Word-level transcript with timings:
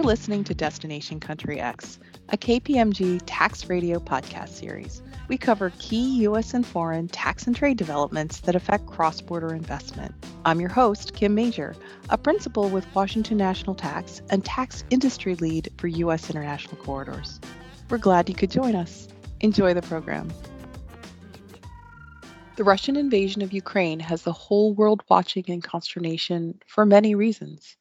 You're 0.00 0.06
listening 0.06 0.44
to 0.44 0.54
Destination 0.54 1.20
Country 1.20 1.60
X, 1.60 1.98
a 2.30 2.38
KPMG 2.38 3.20
tax 3.26 3.68
radio 3.68 3.98
podcast 3.98 4.48
series. 4.48 5.02
We 5.28 5.36
cover 5.36 5.74
key 5.78 6.22
U.S. 6.22 6.54
and 6.54 6.64
foreign 6.64 7.06
tax 7.06 7.46
and 7.46 7.54
trade 7.54 7.76
developments 7.76 8.40
that 8.40 8.56
affect 8.56 8.86
cross 8.86 9.20
border 9.20 9.52
investment. 9.52 10.14
I'm 10.46 10.58
your 10.58 10.70
host, 10.70 11.12
Kim 11.12 11.34
Majure, 11.34 11.76
a 12.08 12.16
principal 12.16 12.70
with 12.70 12.86
Washington 12.94 13.36
National 13.36 13.74
Tax 13.74 14.22
and 14.30 14.42
tax 14.42 14.84
industry 14.88 15.34
lead 15.34 15.68
for 15.76 15.86
U.S. 15.88 16.30
international 16.30 16.76
corridors. 16.76 17.38
We're 17.90 17.98
glad 17.98 18.30
you 18.30 18.34
could 18.34 18.50
join 18.50 18.74
us. 18.74 19.06
Enjoy 19.40 19.74
the 19.74 19.82
program. 19.82 20.32
The 22.56 22.64
Russian 22.64 22.96
invasion 22.96 23.42
of 23.42 23.52
Ukraine 23.52 24.00
has 24.00 24.22
the 24.22 24.32
whole 24.32 24.72
world 24.72 25.02
watching 25.10 25.44
in 25.46 25.60
consternation 25.60 26.58
for 26.66 26.86
many 26.86 27.14
reasons. 27.14 27.76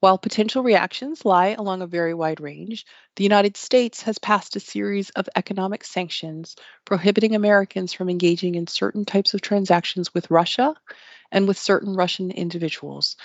While 0.00 0.18
potential 0.18 0.62
reactions 0.62 1.24
lie 1.24 1.48
along 1.48 1.80
a 1.80 1.86
very 1.86 2.12
wide 2.12 2.38
range, 2.38 2.84
the 3.16 3.24
United 3.24 3.56
States 3.56 4.02
has 4.02 4.18
passed 4.18 4.54
a 4.54 4.60
series 4.60 5.08
of 5.10 5.28
economic 5.36 5.84
sanctions 5.84 6.54
prohibiting 6.84 7.34
Americans 7.34 7.94
from 7.94 8.10
engaging 8.10 8.56
in 8.56 8.66
certain 8.66 9.06
types 9.06 9.32
of 9.32 9.40
transactions 9.40 10.12
with 10.12 10.30
Russia 10.30 10.74
and 11.32 11.48
with 11.48 11.58
certain 11.58 11.94
Russian 11.94 12.30
individuals. 12.30 13.16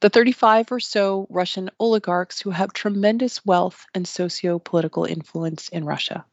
The 0.00 0.08
35 0.08 0.72
or 0.72 0.80
so 0.80 1.26
Russian 1.28 1.70
oligarchs 1.78 2.40
who 2.40 2.50
have 2.50 2.72
tremendous 2.72 3.44
wealth 3.44 3.84
and 3.94 4.08
socio 4.08 4.58
political 4.58 5.04
influence 5.04 5.68
in 5.68 5.84
Russia. 5.84 6.24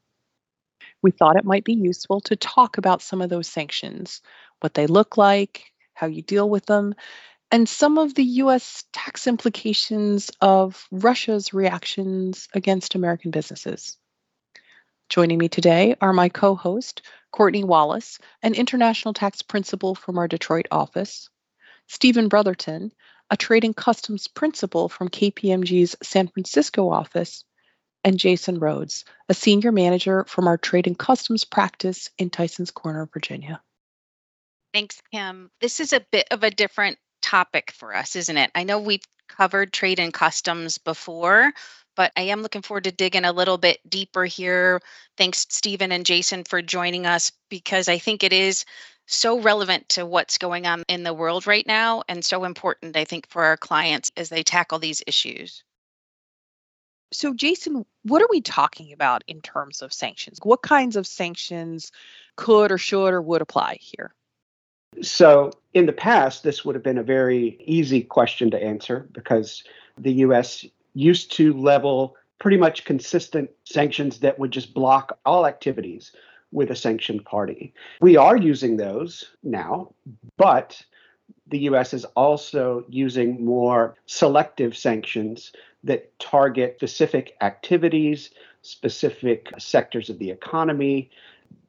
We 1.01 1.11
thought 1.11 1.35
it 1.35 1.45
might 1.45 1.65
be 1.65 1.73
useful 1.73 2.21
to 2.21 2.35
talk 2.37 2.77
about 2.77 3.01
some 3.01 3.21
of 3.21 3.29
those 3.29 3.47
sanctions, 3.47 4.21
what 4.61 4.73
they 4.73 4.87
look 4.87 5.17
like, 5.17 5.73
how 5.93 6.07
you 6.07 6.21
deal 6.21 6.49
with 6.49 6.65
them, 6.65 6.95
and 7.51 7.67
some 7.67 7.97
of 7.97 8.15
the 8.15 8.23
US 8.23 8.85
tax 8.93 9.27
implications 9.27 10.31
of 10.39 10.87
Russia's 10.89 11.53
reactions 11.53 12.47
against 12.53 12.95
American 12.95 13.29
businesses. 13.29 13.97
Joining 15.09 15.37
me 15.37 15.49
today 15.49 15.95
are 15.99 16.13
my 16.13 16.29
co 16.29 16.55
host, 16.55 17.01
Courtney 17.31 17.65
Wallace, 17.65 18.19
an 18.41 18.55
international 18.55 19.13
tax 19.13 19.41
principal 19.41 19.93
from 19.93 20.17
our 20.17 20.29
Detroit 20.29 20.67
office, 20.71 21.29
Stephen 21.87 22.29
Brotherton, 22.29 22.93
a 23.29 23.35
trading 23.35 23.73
customs 23.73 24.29
principal 24.29 24.87
from 24.87 25.09
KPMG's 25.09 25.97
San 26.01 26.29
Francisco 26.29 26.89
office, 26.89 27.43
and 28.05 28.17
Jason 28.17 28.59
Rhodes, 28.59 29.03
a 29.27 29.33
senior 29.33 29.73
manager 29.73 30.23
from 30.25 30.47
our 30.47 30.57
trading 30.57 30.95
customs 30.95 31.43
practice 31.43 32.09
in 32.17 32.29
Tysons 32.29 32.73
Corner, 32.73 33.09
Virginia. 33.13 33.61
Thanks, 34.73 35.01
Kim. 35.11 35.51
This 35.59 35.81
is 35.81 35.91
a 35.91 36.05
bit 36.11 36.27
of 36.31 36.43
a 36.43 36.51
different 36.51 36.97
topic 37.31 37.71
for 37.71 37.95
us, 37.95 38.17
isn't 38.17 38.35
it? 38.37 38.51
I 38.53 38.65
know 38.65 38.79
we've 38.79 39.05
covered 39.29 39.71
trade 39.71 39.99
and 39.99 40.13
customs 40.13 40.77
before, 40.77 41.53
but 41.95 42.11
I 42.17 42.23
am 42.23 42.41
looking 42.41 42.61
forward 42.61 42.83
to 42.83 42.91
digging 42.91 43.23
a 43.23 43.31
little 43.31 43.57
bit 43.57 43.79
deeper 43.89 44.25
here. 44.25 44.81
Thanks, 45.17 45.47
Stephen 45.49 45.93
and 45.93 46.05
Jason, 46.05 46.43
for 46.43 46.61
joining 46.61 47.05
us 47.05 47.31
because 47.49 47.87
I 47.87 47.99
think 47.99 48.23
it 48.23 48.33
is 48.33 48.65
so 49.07 49.39
relevant 49.39 49.87
to 49.89 50.05
what's 50.05 50.37
going 50.39 50.67
on 50.67 50.83
in 50.89 51.03
the 51.03 51.13
world 51.13 51.47
right 51.47 51.65
now 51.65 52.03
and 52.09 52.23
so 52.23 52.43
important, 52.43 52.97
I 52.97 53.05
think, 53.05 53.29
for 53.29 53.45
our 53.45 53.55
clients 53.55 54.11
as 54.17 54.27
they 54.27 54.43
tackle 54.43 54.79
these 54.79 55.01
issues. 55.07 55.63
So, 57.13 57.33
Jason, 57.33 57.85
what 58.03 58.21
are 58.21 58.29
we 58.29 58.41
talking 58.41 58.91
about 58.91 59.23
in 59.27 59.41
terms 59.41 59.81
of 59.81 59.93
sanctions? 59.93 60.39
What 60.43 60.61
kinds 60.61 60.97
of 60.97 61.07
sanctions 61.07 61.93
could 62.35 62.73
or 62.73 62.77
should 62.77 63.13
or 63.13 63.21
would 63.21 63.41
apply 63.41 63.77
here? 63.79 64.13
So, 65.01 65.51
in 65.73 65.85
the 65.85 65.93
past, 65.93 66.43
this 66.43 66.63
would 66.63 66.75
have 66.75 66.83
been 66.83 66.97
a 66.97 67.03
very 67.03 67.57
easy 67.65 68.01
question 68.01 68.51
to 68.51 68.61
answer 68.61 69.07
because 69.13 69.63
the 69.97 70.13
US 70.25 70.65
used 70.93 71.31
to 71.33 71.53
level 71.53 72.15
pretty 72.39 72.57
much 72.57 72.85
consistent 72.85 73.49
sanctions 73.63 74.19
that 74.19 74.37
would 74.39 74.51
just 74.51 74.73
block 74.73 75.17
all 75.25 75.45
activities 75.45 76.11
with 76.51 76.71
a 76.71 76.75
sanctioned 76.75 77.23
party. 77.23 77.73
We 78.01 78.17
are 78.17 78.35
using 78.35 78.77
those 78.77 79.29
now, 79.43 79.93
but 80.37 80.83
the 81.47 81.59
US 81.59 81.93
is 81.93 82.05
also 82.15 82.83
using 82.89 83.43
more 83.43 83.95
selective 84.05 84.75
sanctions 84.75 85.51
that 85.83 86.17
target 86.19 86.75
specific 86.77 87.35
activities, 87.41 88.31
specific 88.61 89.49
sectors 89.57 90.09
of 90.09 90.19
the 90.19 90.29
economy, 90.29 91.09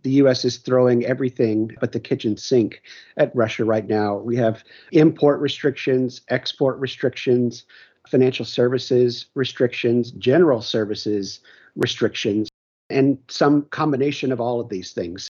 the 0.03 0.11
US 0.13 0.45
is 0.45 0.59
throwing 0.59 1.05
everything 1.05 1.77
but 1.81 1.93
the 1.93 2.01
kitchen 2.01 2.37
sink 2.37 2.83
at 3.17 3.35
Russia 3.35 3.65
right 3.65 3.87
now. 3.87 4.17
We 4.17 4.37
have 4.37 4.65
import 4.91 5.41
restrictions, 5.41 6.21
export 6.29 6.79
restrictions, 6.79 7.65
financial 8.09 8.45
services 8.45 9.27
restrictions, 9.35 10.11
general 10.13 10.61
services 10.61 11.41
restrictions, 11.77 12.49
and 12.91 13.19
some 13.29 13.63
combination 13.71 14.33
of 14.33 14.41
all 14.41 14.61
of 14.61 14.69
these 14.69 14.93
things. 14.93 15.29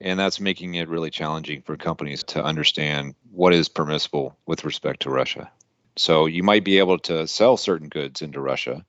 And 0.00 0.18
that's 0.18 0.40
making 0.40 0.74
it 0.74 0.88
really 0.88 1.10
challenging 1.10 1.62
for 1.62 1.76
companies 1.76 2.22
to 2.24 2.44
understand 2.44 3.14
what 3.30 3.54
is 3.54 3.68
permissible 3.68 4.36
with 4.46 4.64
respect 4.64 5.00
to 5.02 5.10
Russia. 5.10 5.50
So 5.96 6.26
you 6.26 6.42
might 6.42 6.64
be 6.64 6.78
able 6.78 6.98
to 7.00 7.26
sell 7.26 7.56
certain 7.56 7.88
goods 7.88 8.20
into 8.20 8.40
Russia, 8.40 8.84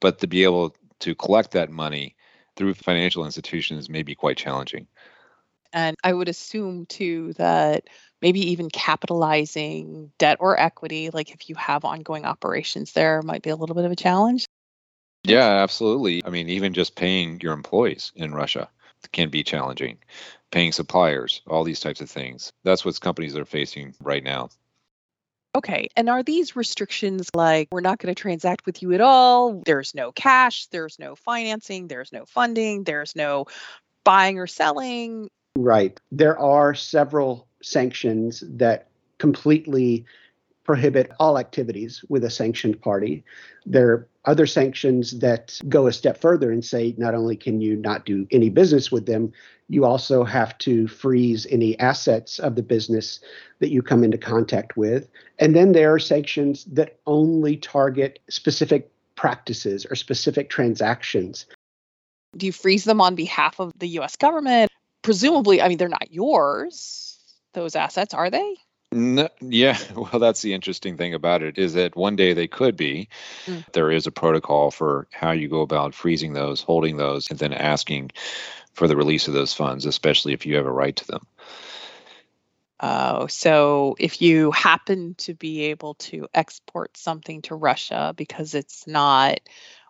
but 0.00 0.18
to 0.20 0.26
be 0.26 0.44
able 0.44 0.74
to 1.00 1.14
collect 1.14 1.52
that 1.52 1.70
money 1.70 2.16
through 2.62 2.74
financial 2.74 3.24
institutions 3.24 3.90
may 3.90 4.04
be 4.04 4.14
quite 4.14 4.36
challenging. 4.36 4.86
And 5.72 5.96
I 6.04 6.12
would 6.12 6.28
assume 6.28 6.86
too 6.86 7.32
that 7.38 7.88
maybe 8.20 8.52
even 8.52 8.70
capitalizing 8.70 10.12
debt 10.18 10.36
or 10.38 10.60
equity, 10.60 11.10
like 11.10 11.32
if 11.32 11.48
you 11.48 11.56
have 11.56 11.84
ongoing 11.84 12.24
operations 12.24 12.92
there, 12.92 13.20
might 13.22 13.42
be 13.42 13.50
a 13.50 13.56
little 13.56 13.74
bit 13.74 13.84
of 13.84 13.90
a 13.90 13.96
challenge. 13.96 14.46
Yeah, 15.24 15.48
absolutely. 15.48 16.24
I 16.24 16.30
mean, 16.30 16.48
even 16.48 16.72
just 16.72 16.94
paying 16.94 17.40
your 17.40 17.52
employees 17.52 18.12
in 18.14 18.32
Russia 18.32 18.68
can 19.10 19.28
be 19.28 19.42
challenging. 19.42 19.98
Paying 20.52 20.70
suppliers, 20.70 21.42
all 21.48 21.64
these 21.64 21.80
types 21.80 22.00
of 22.00 22.08
things. 22.08 22.52
That's 22.62 22.84
what 22.84 23.00
companies 23.00 23.36
are 23.36 23.44
facing 23.44 23.92
right 24.00 24.22
now. 24.22 24.50
Okay. 25.54 25.88
And 25.96 26.08
are 26.08 26.22
these 26.22 26.56
restrictions 26.56 27.28
like 27.34 27.68
we're 27.70 27.80
not 27.82 27.98
going 27.98 28.14
to 28.14 28.20
transact 28.20 28.64
with 28.64 28.82
you 28.82 28.92
at 28.92 29.00
all? 29.00 29.62
There's 29.66 29.94
no 29.94 30.10
cash, 30.12 30.66
there's 30.68 30.98
no 30.98 31.14
financing, 31.14 31.88
there's 31.88 32.12
no 32.12 32.24
funding, 32.24 32.84
there's 32.84 33.14
no 33.14 33.46
buying 34.04 34.38
or 34.38 34.46
selling? 34.46 35.28
Right. 35.56 36.00
There 36.10 36.38
are 36.38 36.74
several 36.74 37.46
sanctions 37.62 38.42
that 38.46 38.88
completely 39.18 40.06
prohibit 40.64 41.10
all 41.18 41.38
activities 41.38 42.04
with 42.08 42.24
a 42.24 42.30
sanctioned 42.30 42.80
party. 42.80 43.24
There 43.66 43.90
are 43.90 44.08
other 44.24 44.46
sanctions 44.46 45.18
that 45.18 45.58
go 45.68 45.86
a 45.86 45.92
step 45.92 46.20
further 46.20 46.52
and 46.52 46.64
say 46.64 46.94
not 46.96 47.14
only 47.14 47.36
can 47.36 47.60
you 47.60 47.76
not 47.76 48.06
do 48.06 48.26
any 48.30 48.50
business 48.50 48.92
with 48.92 49.06
them, 49.06 49.32
you 49.68 49.84
also 49.84 50.22
have 50.22 50.56
to 50.58 50.86
freeze 50.86 51.46
any 51.50 51.78
assets 51.78 52.38
of 52.38 52.54
the 52.54 52.62
business 52.62 53.20
that 53.58 53.70
you 53.70 53.82
come 53.82 54.04
into 54.04 54.18
contact 54.18 54.76
with. 54.76 55.08
And 55.38 55.56
then 55.56 55.72
there 55.72 55.92
are 55.92 55.98
sanctions 55.98 56.64
that 56.66 56.98
only 57.06 57.56
target 57.56 58.20
specific 58.28 58.90
practices 59.16 59.86
or 59.90 59.96
specific 59.96 60.50
transactions. 60.50 61.46
Do 62.36 62.46
you 62.46 62.52
freeze 62.52 62.84
them 62.84 63.00
on 63.00 63.14
behalf 63.14 63.60
of 63.60 63.72
the 63.78 63.88
US 64.00 64.16
government? 64.16 64.70
Presumably, 65.02 65.60
I 65.60 65.68
mean, 65.68 65.78
they're 65.78 65.88
not 65.88 66.12
yours, 66.12 67.18
those 67.54 67.74
assets, 67.74 68.14
are 68.14 68.30
they? 68.30 68.56
No, 68.92 69.28
yeah, 69.40 69.78
well, 69.96 70.18
that's 70.18 70.42
the 70.42 70.52
interesting 70.52 70.96
thing 70.96 71.14
about 71.14 71.42
it 71.42 71.58
is 71.58 71.74
that 71.74 71.96
one 71.96 72.14
day 72.14 72.34
they 72.34 72.46
could 72.46 72.76
be. 72.76 73.08
Mm. 73.46 73.64
There 73.72 73.90
is 73.90 74.06
a 74.06 74.12
protocol 74.12 74.70
for 74.70 75.08
how 75.10 75.32
you 75.32 75.48
go 75.48 75.62
about 75.62 75.94
freezing 75.94 76.34
those, 76.34 76.60
holding 76.60 76.98
those, 76.98 77.30
and 77.30 77.38
then 77.38 77.52
asking 77.52 78.10
for 78.74 78.86
the 78.86 78.96
release 78.96 79.28
of 79.28 79.34
those 79.34 79.54
funds, 79.54 79.86
especially 79.86 80.32
if 80.32 80.46
you 80.46 80.56
have 80.56 80.66
a 80.66 80.72
right 80.72 80.94
to 80.96 81.06
them. 81.06 81.26
Oh, 82.80 83.28
so 83.28 83.94
if 83.98 84.20
you 84.20 84.50
happen 84.50 85.14
to 85.18 85.34
be 85.34 85.62
able 85.66 85.94
to 85.94 86.26
export 86.34 86.96
something 86.96 87.40
to 87.42 87.54
Russia 87.54 88.12
because 88.16 88.54
it's 88.54 88.86
not 88.86 89.40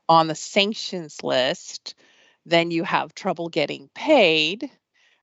on 0.08 0.26
the 0.26 0.34
sanctions 0.34 1.22
list, 1.22 1.94
then 2.44 2.70
you 2.70 2.84
have 2.84 3.14
trouble 3.14 3.48
getting 3.48 3.88
paid 3.94 4.70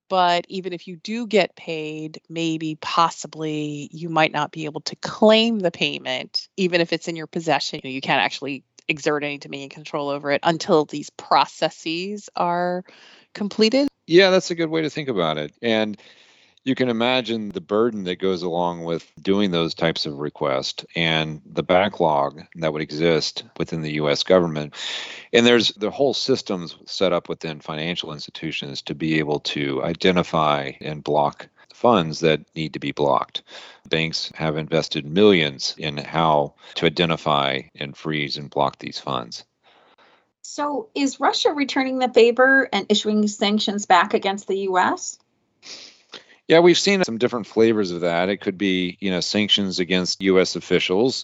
but 0.09 0.45
even 0.49 0.73
if 0.73 0.87
you 0.87 0.97
do 0.97 1.27
get 1.27 1.55
paid, 1.55 2.19
maybe 2.27 2.77
possibly 2.81 3.89
you 3.91 4.09
might 4.09 4.31
not 4.31 4.51
be 4.51 4.65
able 4.65 4.81
to 4.81 4.95
claim 4.97 5.59
the 5.59 5.71
payment, 5.71 6.49
even 6.57 6.81
if 6.81 6.91
it's 6.91 7.07
in 7.07 7.15
your 7.15 7.27
possession. 7.27 7.79
You 7.83 8.01
can't 8.01 8.21
actually 8.21 8.63
exert 8.87 9.23
any 9.23 9.37
dominion 9.37 9.69
control 9.69 10.09
over 10.09 10.31
it 10.31 10.41
until 10.43 10.83
these 10.83 11.11
processes 11.11 12.29
are 12.35 12.83
completed. 13.33 13.87
Yeah, 14.07 14.31
that's 14.31 14.49
a 14.49 14.55
good 14.55 14.69
way 14.69 14.81
to 14.81 14.89
think 14.89 15.07
about 15.07 15.37
it. 15.37 15.53
And 15.61 15.95
you 16.63 16.75
can 16.75 16.89
imagine 16.89 17.49
the 17.49 17.61
burden 17.61 18.03
that 18.03 18.19
goes 18.19 18.43
along 18.43 18.83
with 18.83 19.09
doing 19.21 19.51
those 19.51 19.73
types 19.73 20.05
of 20.05 20.19
requests 20.19 20.85
and 20.95 21.41
the 21.45 21.63
backlog 21.63 22.43
that 22.55 22.73
would 22.73 22.81
exist 22.81 23.43
within 23.57 23.81
the 23.81 23.93
US 23.93 24.23
government. 24.23 24.73
And 25.31 25.45
there's 25.45 25.69
the 25.69 25.89
whole 25.89 26.13
systems 26.13 26.75
set 26.85 27.13
up 27.13 27.29
within 27.29 27.61
financial 27.61 28.11
institutions 28.11 28.81
to 28.83 28.95
be 28.95 29.19
able 29.19 29.39
to 29.41 29.83
identify 29.83 30.73
and 30.81 31.03
block 31.03 31.47
funds 31.73 32.19
that 32.19 32.41
need 32.55 32.73
to 32.73 32.79
be 32.79 32.91
blocked. 32.91 33.41
Banks 33.87 34.31
have 34.35 34.57
invested 34.57 35.05
millions 35.05 35.75
in 35.77 35.97
how 35.97 36.55
to 36.75 36.85
identify 36.85 37.61
and 37.75 37.95
freeze 37.95 38.37
and 38.37 38.49
block 38.49 38.79
these 38.79 38.99
funds. 38.99 39.45
So, 40.41 40.89
is 40.95 41.19
Russia 41.19 41.51
returning 41.51 41.99
the 41.99 42.11
favor 42.11 42.67
and 42.73 42.85
issuing 42.89 43.27
sanctions 43.27 43.85
back 43.85 44.13
against 44.13 44.47
the 44.47 44.57
U.S.? 44.59 45.19
Yeah, 46.49 46.59
we've 46.61 46.79
seen 46.79 47.03
some 47.03 47.19
different 47.19 47.45
flavors 47.45 47.91
of 47.91 48.01
that. 48.01 48.27
It 48.27 48.37
could 48.37 48.57
be, 48.57 48.97
you 48.99 49.11
know, 49.11 49.19
sanctions 49.19 49.79
against 49.79 50.19
U.S. 50.23 50.55
officials. 50.55 51.23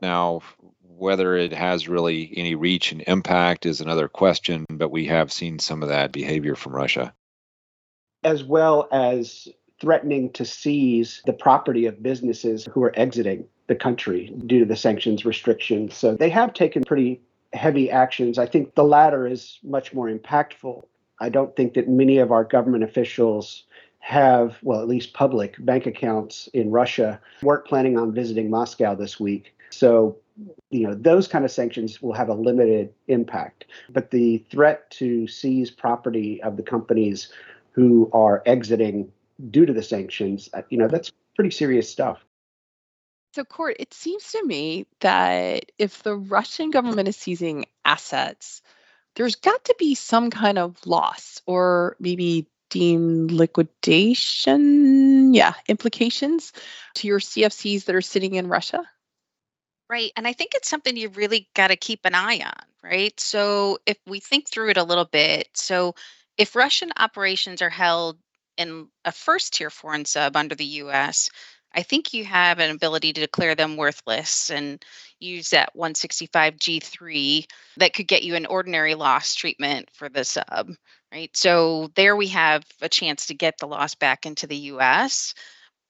Now, 0.00 0.40
whether 0.80 1.36
it 1.36 1.52
has 1.52 1.86
really 1.86 2.32
any 2.34 2.54
reach 2.54 2.90
and 2.90 3.04
impact 3.06 3.66
is 3.66 3.82
another 3.82 4.08
question, 4.08 4.64
but 4.70 4.90
we 4.90 5.04
have 5.04 5.30
seen 5.30 5.58
some 5.58 5.82
of 5.82 5.90
that 5.90 6.12
behavior 6.12 6.54
from 6.54 6.74
Russia. 6.74 7.12
As 8.22 8.42
well 8.42 8.88
as 8.90 9.48
threatening 9.82 10.32
to 10.32 10.46
seize 10.46 11.20
the 11.26 11.34
property 11.34 11.84
of 11.84 12.02
businesses 12.02 12.66
who 12.72 12.82
are 12.84 12.98
exiting 12.98 13.44
the 13.66 13.74
country 13.74 14.32
due 14.46 14.60
to 14.60 14.64
the 14.64 14.76
sanctions 14.76 15.26
restrictions. 15.26 15.94
So 15.94 16.14
they 16.14 16.30
have 16.30 16.54
taken 16.54 16.84
pretty 16.84 17.20
heavy 17.52 17.90
actions. 17.90 18.38
I 18.38 18.46
think 18.46 18.74
the 18.74 18.84
latter 18.84 19.26
is 19.26 19.58
much 19.62 19.92
more 19.92 20.08
impactful. 20.08 20.84
I 21.20 21.28
don't 21.28 21.54
think 21.54 21.74
that 21.74 21.86
many 21.86 22.16
of 22.16 22.32
our 22.32 22.44
government 22.44 22.82
officials 22.82 23.64
have, 24.04 24.58
well, 24.62 24.82
at 24.82 24.86
least 24.86 25.14
public 25.14 25.56
bank 25.64 25.86
accounts 25.86 26.46
in 26.52 26.70
Russia, 26.70 27.18
weren't 27.40 27.64
planning 27.64 27.96
on 27.96 28.12
visiting 28.12 28.50
Moscow 28.50 28.94
this 28.94 29.18
week. 29.18 29.56
So, 29.70 30.18
you 30.68 30.86
know, 30.86 30.94
those 30.94 31.26
kind 31.26 31.42
of 31.42 31.50
sanctions 31.50 32.02
will 32.02 32.12
have 32.12 32.28
a 32.28 32.34
limited 32.34 32.92
impact. 33.08 33.64
But 33.88 34.10
the 34.10 34.44
threat 34.50 34.90
to 34.98 35.26
seize 35.26 35.70
property 35.70 36.42
of 36.42 36.58
the 36.58 36.62
companies 36.62 37.32
who 37.72 38.10
are 38.12 38.42
exiting 38.44 39.10
due 39.50 39.64
to 39.64 39.72
the 39.72 39.82
sanctions, 39.82 40.50
uh, 40.52 40.60
you 40.68 40.76
know, 40.76 40.86
that's 40.86 41.10
pretty 41.34 41.50
serious 41.50 41.90
stuff. 41.90 42.22
So, 43.34 43.42
Court, 43.42 43.76
it 43.80 43.94
seems 43.94 44.32
to 44.32 44.44
me 44.44 44.86
that 45.00 45.72
if 45.78 46.02
the 46.02 46.14
Russian 46.14 46.70
government 46.70 47.08
is 47.08 47.16
seizing 47.16 47.64
assets, 47.86 48.60
there's 49.16 49.36
got 49.36 49.64
to 49.64 49.74
be 49.78 49.94
some 49.94 50.28
kind 50.30 50.58
of 50.58 50.76
loss 50.86 51.40
or 51.46 51.96
maybe 51.98 52.48
deemed 52.74 53.30
liquidation, 53.30 55.32
yeah, 55.32 55.54
implications 55.68 56.52
to 56.96 57.06
your 57.06 57.20
CFCs 57.20 57.84
that 57.84 57.94
are 57.94 58.00
sitting 58.00 58.34
in 58.34 58.48
Russia? 58.48 58.82
Right. 59.88 60.10
And 60.16 60.26
I 60.26 60.32
think 60.32 60.54
it's 60.54 60.68
something 60.68 60.96
you 60.96 61.08
really 61.10 61.48
got 61.54 61.68
to 61.68 61.76
keep 61.76 62.00
an 62.04 62.16
eye 62.16 62.40
on, 62.44 62.66
right? 62.82 63.18
So 63.20 63.78
if 63.86 63.96
we 64.08 64.18
think 64.18 64.48
through 64.48 64.70
it 64.70 64.76
a 64.76 64.82
little 64.82 65.04
bit, 65.04 65.48
so 65.54 65.94
if 66.36 66.56
Russian 66.56 66.90
operations 66.96 67.62
are 67.62 67.70
held 67.70 68.18
in 68.56 68.88
a 69.04 69.12
first 69.12 69.54
tier 69.54 69.70
foreign 69.70 70.04
sub 70.04 70.34
under 70.34 70.56
the 70.56 70.64
US, 70.64 71.30
I 71.74 71.82
think 71.82 72.14
you 72.14 72.24
have 72.24 72.60
an 72.60 72.70
ability 72.70 73.12
to 73.12 73.20
declare 73.20 73.56
them 73.56 73.76
worthless 73.76 74.50
and 74.50 74.82
use 75.18 75.50
that 75.50 75.74
165G3 75.76 77.46
that 77.78 77.94
could 77.94 78.06
get 78.06 78.22
you 78.22 78.36
an 78.36 78.46
ordinary 78.46 78.94
loss 78.94 79.34
treatment 79.34 79.88
for 79.92 80.08
the 80.08 80.24
sub, 80.24 80.70
right? 81.12 81.36
So 81.36 81.90
there 81.96 82.14
we 82.14 82.28
have 82.28 82.64
a 82.80 82.88
chance 82.88 83.26
to 83.26 83.34
get 83.34 83.58
the 83.58 83.66
loss 83.66 83.96
back 83.96 84.24
into 84.24 84.46
the 84.46 84.56
US. 84.56 85.34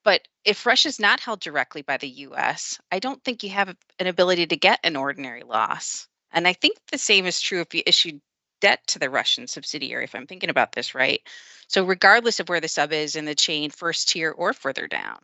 But 0.05 0.23
if 0.45 0.67
Russia 0.67 0.89
is 0.89 0.99
not 0.99 1.21
held 1.21 1.41
directly 1.41 1.83
by 1.83 1.99
the 1.99 2.09
US, 2.09 2.79
I 2.91 2.99
don't 2.99 3.23
think 3.23 3.43
you 3.43 3.51
have 3.51 3.75
an 3.99 4.07
ability 4.07 4.47
to 4.47 4.57
get 4.57 4.81
an 4.85 4.97
ordinary 4.97 5.43
loss. 5.43 6.09
And 6.33 6.49
I 6.49 6.55
think 6.55 6.79
the 6.91 6.99
same 6.99 7.27
is 7.27 7.41
true 7.41 7.61
if 7.61 7.75
you 7.75 7.83
issued 7.87 8.21
debt 8.61 8.81
to 8.87 8.99
the 8.99 9.11
Russian 9.11 9.47
subsidiary, 9.47 10.05
if 10.05 10.15
I'm 10.15 10.27
thinking 10.27 10.51
about 10.51 10.73
this 10.73 10.95
right. 10.95 11.21
So, 11.69 11.85
regardless 11.85 12.41
of 12.41 12.49
where 12.49 12.61
the 12.61 12.69
sub 12.69 12.93
is 12.93 13.17
in 13.17 13.25
the 13.27 13.35
chain, 13.35 13.71
first 13.71 14.09
tier 14.09 14.31
or 14.31 14.53
further 14.53 14.87
down. 14.89 15.19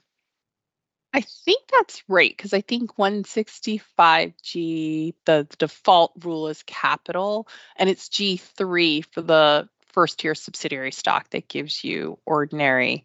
I 1.13 1.23
think 1.23 1.63
that's 1.73 2.05
right 2.09 2.33
because 2.37 2.53
I 2.53 2.61
think 2.61 2.95
165G, 2.97 5.15
the 5.25 5.49
default 5.59 6.13
rule 6.23 6.47
is 6.49 6.63
capital, 6.65 7.49
and 7.77 7.91
it's 7.91 8.09
G3 8.09 9.05
for 9.07 9.21
the 9.21 9.69
first 9.93 10.21
tier 10.21 10.37
subsidiary 10.37 10.93
stock 10.93 11.31
that 11.31 11.49
gives 11.49 11.83
you 11.83 12.19
ordinary. 12.25 13.03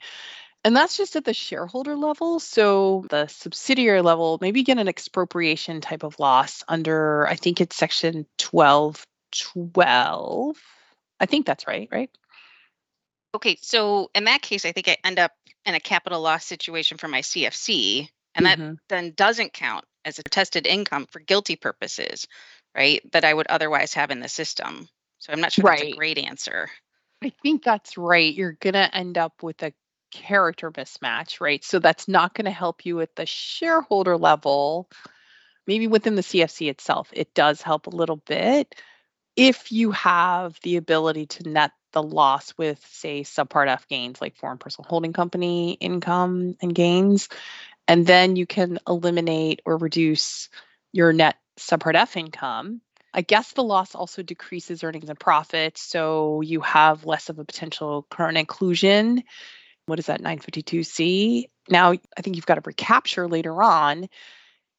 And 0.63 0.75
that's 0.75 0.97
just 0.97 1.15
at 1.15 1.25
the 1.25 1.33
shareholder 1.33 1.95
level. 1.95 2.39
So 2.39 3.05
the 3.09 3.25
subsidiary 3.27 4.01
level, 4.01 4.37
maybe 4.41 4.61
get 4.63 4.77
an 4.77 4.87
expropriation 4.87 5.81
type 5.81 6.03
of 6.03 6.19
loss 6.19 6.63
under, 6.67 7.27
I 7.27 7.35
think 7.35 7.59
it's 7.61 7.75
section 7.75 8.25
1212. 8.39 10.57
I 11.19 11.25
think 11.25 11.45
that's 11.45 11.67
right, 11.67 11.87
right? 11.91 12.09
Okay, 13.35 13.57
so 13.61 14.09
in 14.15 14.23
that 14.23 14.41
case, 14.41 14.63
I 14.63 14.71
think 14.71 14.87
I 14.87 14.95
end 15.03 15.19
up 15.19 15.33
in 15.65 15.75
a 15.75 15.79
capital 15.81 16.21
loss 16.21 16.45
situation 16.45 16.97
for 16.97 17.09
my 17.09 17.19
CFC, 17.19 18.07
and 18.33 18.45
that 18.45 18.57
Mhm. 18.57 18.77
then 18.87 19.11
doesn't 19.11 19.51
count 19.51 19.83
as 20.05 20.19
a 20.19 20.23
tested 20.23 20.65
income 20.65 21.05
for 21.07 21.19
GILTI 21.19 21.57
purposes, 21.57 22.29
right? 22.73 23.01
That 23.11 23.25
I 23.25 23.33
would 23.33 23.47
otherwise 23.47 23.93
have 23.95 24.09
in 24.09 24.21
the 24.21 24.29
system. 24.29 24.87
So 25.19 25.33
I'm 25.33 25.41
not 25.41 25.51
sure 25.51 25.65
that's 25.65 25.81
a 25.81 25.91
great 25.91 26.17
answer. 26.17 26.71
I 27.21 27.33
think 27.43 27.61
that's 27.61 27.97
right. 27.97 28.33
You're 28.33 28.53
going 28.53 28.73
to 28.73 28.95
end 28.95 29.17
up 29.17 29.43
with 29.43 29.61
a 29.63 29.73
character 30.11 30.71
mismatch, 30.71 31.41
right? 31.41 31.61
So 31.61 31.79
that's 31.79 32.07
not 32.07 32.35
going 32.35 32.45
to 32.45 32.51
help 32.51 32.85
you 32.85 33.01
at 33.01 33.17
the 33.17 33.25
shareholder 33.25 34.17
level. 34.17 34.89
Maybe 35.67 35.87
within 35.87 36.15
the 36.15 36.23
CFC 36.23 36.69
itself, 36.69 37.09
it 37.11 37.33
does 37.33 37.61
help 37.61 37.87
a 37.87 37.97
little 37.97 38.21
bit 38.27 38.75
if 39.35 39.71
you 39.71 39.91
have 39.91 40.57
the 40.61 40.77
ability 40.77 41.25
to 41.25 41.49
net 41.49 41.71
the 41.95 42.03
loss 42.03 42.53
with, 42.57 42.85
say, 42.91 43.21
subpart 43.21 43.69
F 43.69 43.87
gains 43.87 44.21
like 44.21 44.35
foreign 44.35 44.59
personal 44.59 44.87
holding 44.87 45.13
company 45.13 45.71
income 45.73 46.55
and 46.61 46.75
gains. 46.75 47.29
And 47.87 48.05
then 48.05 48.35
you 48.35 48.45
can 48.45 48.77
eliminate 48.87 49.61
or 49.65 49.77
reduce 49.77 50.49
your 50.91 51.13
net 51.13 51.37
subpart 51.57 51.95
F 51.95 52.17
income. 52.17 52.81
I 53.13 53.21
guess 53.21 53.53
the 53.53 53.63
loss 53.63 53.95
also 53.95 54.21
decreases 54.23 54.83
earnings 54.83 55.09
and 55.09 55.19
profits. 55.19 55.81
So 55.81 56.41
you 56.41 56.59
have 56.61 57.05
less 57.05 57.29
of 57.29 57.39
a 57.39 57.45
potential 57.45 58.05
current 58.09 58.37
inclusion. 58.37 59.23
What 59.85 59.99
is 59.99 60.07
that, 60.07 60.21
952C? 60.21 61.45
Now, 61.69 61.93
I 61.93 62.21
think 62.21 62.35
you've 62.35 62.45
got 62.45 62.55
to 62.55 62.61
recapture 62.65 63.27
later 63.29 63.63
on. 63.63 64.09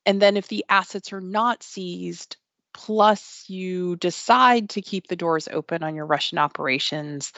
And 0.04 0.20
then 0.20 0.36
if 0.36 0.48
the 0.48 0.66
assets 0.68 1.12
are 1.14 1.20
not 1.20 1.62
seized, 1.62 2.36
plus 2.76 3.48
you 3.48 3.96
decide 3.96 4.68
to 4.68 4.82
keep 4.82 5.08
the 5.08 5.16
doors 5.16 5.48
open 5.50 5.82
on 5.82 5.94
your 5.94 6.04
Russian 6.04 6.36
operations, 6.36 7.32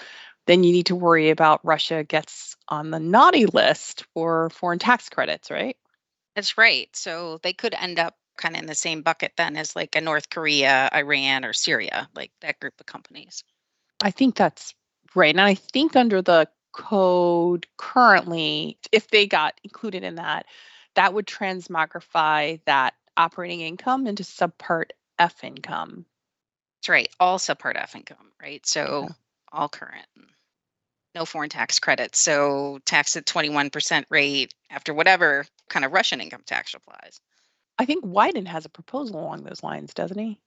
then 0.49 0.65
you 0.65 0.73
need 0.73 0.87
to 0.87 0.97
worry 0.97 1.31
about 1.31 1.65
Russia 1.65 2.03
gets 2.03 2.57
on 2.69 2.91
the 2.91 2.99
naughty 2.99 3.47
list 3.47 4.05
for 4.13 4.51
foreign 4.51 4.81
tax 4.81 5.09
credits, 5.09 5.49
right? 5.49 5.77
That's 6.35 6.59
right. 6.59 6.89
So 6.93 7.39
they 7.45 7.53
could 7.53 7.75
end 7.79 8.01
up 8.01 8.17
kind 8.37 8.57
of 8.57 8.63
in 8.63 8.67
the 8.67 8.75
same 8.75 9.03
bucket 9.03 9.33
then 9.37 9.57
as 9.57 9.77
like 9.77 9.95
a 9.95 10.01
North 10.01 10.29
Korea, 10.29 10.89
Iran, 10.93 11.45
or 11.45 11.53
Syria, 11.53 12.09
like 12.17 12.33
that 12.41 12.59
group 12.59 12.75
of 12.81 12.87
companies. 12.87 13.45
I 14.03 14.11
think 14.11 14.35
that's 14.35 14.75
right. 15.15 15.35
And 15.35 15.41
I 15.41 15.55
think 15.55 15.95
under 15.95 16.21
the 16.21 16.49
code 16.73 17.67
currently, 17.77 18.77
if 18.91 19.09
they 19.09 19.29
got 19.29 19.55
included 19.63 20.03
in 20.03 20.17
that, 20.17 20.47
that 20.97 21.15
would 21.15 21.27
transmogrify 21.27 22.61
that 22.67 22.95
operating 23.17 23.61
income 23.61 24.09
into 24.09 24.25
subpart 24.25 24.91
F 25.19 25.45
income. 25.45 26.07
That's 26.81 26.89
right. 26.89 27.09
All 27.19 27.39
subpart 27.39 27.77
F 27.77 27.95
income, 27.97 28.33
right? 28.41 28.65
So 28.67 29.03
Yeah. 29.09 29.15
all 29.53 29.69
current. 29.69 30.07
No 31.15 31.25
foreign 31.25 31.51
tax 31.51 31.79
credits. 31.79 32.21
So 32.21 32.79
tax 32.85 33.17
at 33.17 33.27
21% 33.27 34.05
rate 34.11 34.55
after 34.71 34.95
whatever 34.95 35.47
kind 35.69 35.85
of 35.85 35.93
Russian 35.93 36.21
income 36.21 36.43
tax 36.47 36.75
applies. 36.75 37.21
I 37.79 37.85
think 37.85 38.05
Wyden 38.05 38.47
has 38.47 38.65
a 38.65 38.71
proposal 38.71 39.21
along 39.21 39.45
those 39.45 39.63
lines, 39.63 39.95
doesn't 39.95 40.19
he? 40.19 40.39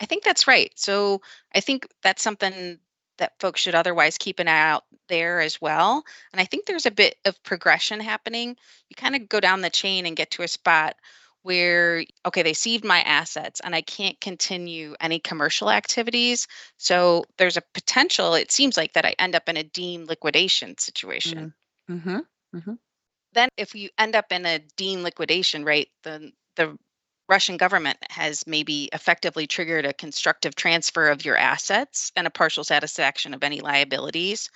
I 0.00 0.06
think 0.06 0.24
that's 0.24 0.46
right. 0.46 0.70
So 0.76 1.22
I 1.54 1.60
think 1.60 1.86
that's 2.02 2.22
something 2.22 2.78
that 3.18 3.38
folks 3.40 3.60
should 3.62 3.74
otherwise 3.74 4.18
keep 4.18 4.38
an 4.38 4.48
eye 4.48 4.70
out 4.70 4.84
there 5.08 5.40
as 5.40 5.60
well. 5.60 6.04
And 6.32 6.40
I 6.40 6.44
think 6.44 6.66
there's 6.66 6.84
a 6.86 6.90
bit 6.90 7.16
of 7.24 7.42
progression 7.42 8.00
happening. 8.00 8.56
You 8.90 8.96
kind 8.96 9.16
of 9.16 9.28
go 9.28 9.40
down 9.40 9.62
the 9.62 9.70
chain 9.70 10.04
and 10.04 10.16
get 10.16 10.32
to 10.32 10.42
a 10.42 10.48
spot 10.48 10.96
where, 11.46 12.04
okay, 12.26 12.42
they 12.42 12.52
seized 12.52 12.84
my 12.84 13.02
assets 13.02 13.60
and 13.60 13.72
I 13.72 13.80
can't 13.80 14.20
continue 14.20 14.96
any 15.00 15.20
commercial 15.20 15.70
activities. 15.70 16.48
So 16.76 17.24
there's 17.38 17.56
a 17.56 17.62
potential, 17.72 18.34
it 18.34 18.50
seems 18.50 18.76
like, 18.76 18.94
that 18.94 19.06
I 19.06 19.14
end 19.20 19.36
up 19.36 19.48
in 19.48 19.56
a 19.56 19.62
deemed 19.62 20.08
liquidation 20.08 20.76
situation. 20.76 21.54
Mm-hmm. 21.88 22.72
Then 23.32 23.48
if 23.56 23.76
you 23.76 23.90
end 23.96 24.16
up 24.16 24.32
in 24.32 24.44
a 24.44 24.58
deemed 24.76 25.04
liquidation 25.04 25.64
right 25.64 25.88
then 26.02 26.32
the 26.56 26.76
Russian 27.28 27.56
government 27.56 27.98
has 28.10 28.44
maybe 28.46 28.88
effectively 28.92 29.46
triggered 29.46 29.86
a 29.86 29.92
constructive 29.92 30.56
transfer 30.56 31.08
of 31.08 31.24
your 31.24 31.36
assets 31.36 32.10
and 32.16 32.26
a 32.26 32.30
partial 32.30 32.64
satisfaction 32.64 33.34
of 33.34 33.44
any 33.44 33.60
liabilities. 33.60 34.50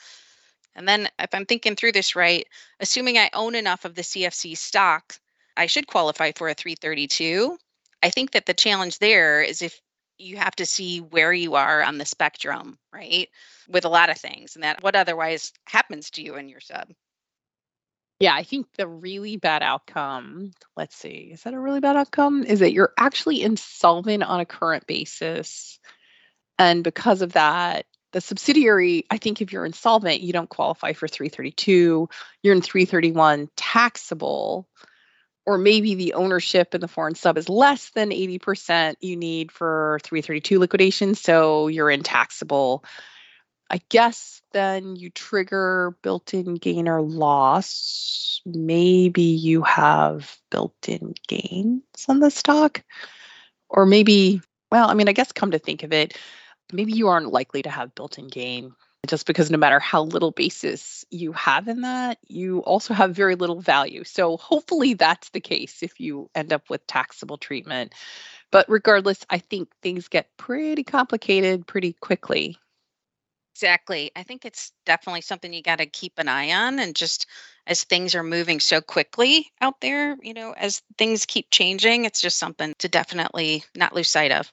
And 0.74 0.88
then, 0.88 1.08
if 1.18 1.34
I'm 1.34 1.46
thinking 1.46 1.76
through 1.76 1.92
this 1.92 2.16
right, 2.16 2.46
assuming 2.78 3.18
I 3.18 3.28
own 3.32 3.54
enough 3.54 3.84
of 3.84 3.94
the 3.94 4.02
CFC 4.02 4.56
stock, 4.56 5.14
I 5.56 5.66
should 5.66 5.86
qualify 5.86 6.32
for 6.32 6.48
a 6.48 6.54
332. 6.54 7.56
I 8.02 8.10
think 8.10 8.32
that 8.32 8.46
the 8.46 8.54
challenge 8.54 8.98
there 8.98 9.42
is 9.42 9.62
if 9.62 9.80
you 10.18 10.36
have 10.36 10.54
to 10.56 10.66
see 10.66 10.98
where 10.98 11.32
you 11.32 11.54
are 11.54 11.82
on 11.82 11.98
the 11.98 12.04
spectrum, 12.04 12.78
right? 12.92 13.28
With 13.68 13.84
a 13.84 13.90
lot 13.90 14.10
of 14.10 14.18
things 14.18 14.54
and 14.54 14.64
that 14.64 14.82
what 14.82 14.96
otherwise 14.96 15.52
happens 15.66 16.10
to 16.10 16.22
you 16.22 16.34
and 16.34 16.50
your 16.50 16.60
sub. 16.60 16.88
Yeah, 18.20 18.34
I 18.34 18.42
think 18.42 18.66
the 18.76 18.86
really 18.86 19.38
bad 19.38 19.62
outcome, 19.62 20.52
let's 20.76 20.94
see, 20.94 21.30
is 21.32 21.42
that 21.44 21.54
a 21.54 21.60
really 21.60 21.80
bad 21.80 21.96
outcome? 21.96 22.44
Is 22.44 22.60
that 22.60 22.72
you're 22.72 22.92
actually 22.98 23.42
insolvent 23.42 24.22
on 24.22 24.40
a 24.40 24.44
current 24.44 24.86
basis. 24.86 25.78
And 26.58 26.84
because 26.84 27.22
of 27.22 27.32
that, 27.32 27.86
the 28.12 28.20
subsidiary, 28.20 29.06
I 29.10 29.16
think 29.16 29.40
if 29.40 29.52
you're 29.52 29.64
insolvent, 29.64 30.20
you 30.20 30.34
don't 30.34 30.50
qualify 30.50 30.92
for 30.92 31.08
332. 31.08 32.10
You're 32.42 32.54
in 32.54 32.60
331 32.60 33.48
taxable, 33.56 34.68
or 35.50 35.58
maybe 35.58 35.96
the 35.96 36.14
ownership 36.14 36.76
in 36.76 36.80
the 36.80 36.86
foreign 36.86 37.16
sub 37.16 37.36
is 37.36 37.48
less 37.48 37.90
than 37.90 38.10
80% 38.10 38.94
you 39.00 39.16
need 39.16 39.50
for 39.50 39.98
332 40.04 40.60
liquidation. 40.60 41.16
So 41.16 41.66
you're 41.66 41.90
in 41.90 42.04
taxable. 42.04 42.84
I 43.68 43.80
guess 43.88 44.42
then 44.52 44.94
you 44.94 45.10
trigger 45.10 45.96
built 46.02 46.34
in 46.34 46.54
gain 46.54 46.86
or 46.86 47.02
loss. 47.02 48.40
Maybe 48.46 49.22
you 49.22 49.62
have 49.62 50.38
built 50.52 50.88
in 50.88 51.14
gains 51.26 51.82
on 52.08 52.20
the 52.20 52.30
stock. 52.30 52.84
Or 53.68 53.86
maybe, 53.86 54.40
well, 54.70 54.88
I 54.88 54.94
mean, 54.94 55.08
I 55.08 55.12
guess 55.12 55.32
come 55.32 55.50
to 55.50 55.58
think 55.58 55.82
of 55.82 55.92
it, 55.92 56.16
maybe 56.72 56.92
you 56.92 57.08
aren't 57.08 57.32
likely 57.32 57.62
to 57.62 57.70
have 57.70 57.96
built 57.96 58.18
in 58.18 58.28
gain 58.28 58.72
just 59.06 59.26
because 59.26 59.50
no 59.50 59.58
matter 59.58 59.80
how 59.80 60.02
little 60.02 60.30
basis 60.30 61.04
you 61.10 61.32
have 61.32 61.68
in 61.68 61.80
that, 61.82 62.18
you 62.28 62.60
also 62.60 62.94
have 62.94 63.14
very 63.14 63.34
little 63.34 63.60
value. 63.60 64.04
So 64.04 64.36
hopefully 64.36 64.94
that's 64.94 65.30
the 65.30 65.40
case 65.40 65.82
if 65.82 66.00
you 66.00 66.30
end 66.34 66.52
up 66.52 66.68
with 66.70 66.86
taxable 66.86 67.38
treatment. 67.38 67.94
But 68.50 68.68
regardless, 68.68 69.24
I 69.30 69.38
think 69.38 69.70
things 69.82 70.08
get 70.08 70.36
pretty 70.36 70.84
complicated 70.84 71.66
pretty 71.66 71.94
quickly. 71.94 72.56
Exactly. 73.54 74.10
I 74.16 74.22
think 74.22 74.44
it's 74.44 74.72
definitely 74.86 75.20
something 75.20 75.52
you 75.52 75.62
got 75.62 75.76
to 75.76 75.86
keep 75.86 76.14
an 76.18 76.28
eye 76.28 76.52
on. 76.52 76.78
And 76.78 76.96
just 76.96 77.26
as 77.66 77.84
things 77.84 78.14
are 78.14 78.22
moving 78.22 78.60
so 78.60 78.80
quickly 78.80 79.50
out 79.60 79.80
there, 79.80 80.16
you 80.22 80.32
know, 80.34 80.52
as 80.52 80.82
things 80.96 81.26
keep 81.26 81.50
changing, 81.50 82.04
it's 82.04 82.20
just 82.20 82.38
something 82.38 82.74
to 82.78 82.88
definitely 82.88 83.64
not 83.74 83.94
lose 83.94 84.08
sight 84.08 84.32
of. 84.32 84.50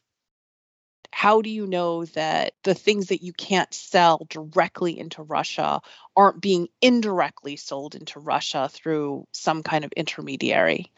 How 1.12 1.42
do 1.42 1.50
you 1.50 1.66
know 1.66 2.06
that 2.06 2.54
the 2.64 2.76
things 2.76 3.08
that 3.08 3.24
you 3.24 3.34
can't 3.34 3.74
sell 3.74 4.26
directly 4.30 5.00
into 5.00 5.24
Russia 5.24 5.82
aren't 6.16 6.42
being 6.42 6.68
indirectly 6.82 7.56
sold 7.56 7.96
into 7.96 8.20
Russia 8.20 8.70
through 8.72 9.28
some 9.32 9.64
kind 9.64 9.84
of 9.84 9.92
intermediary? 9.94 10.92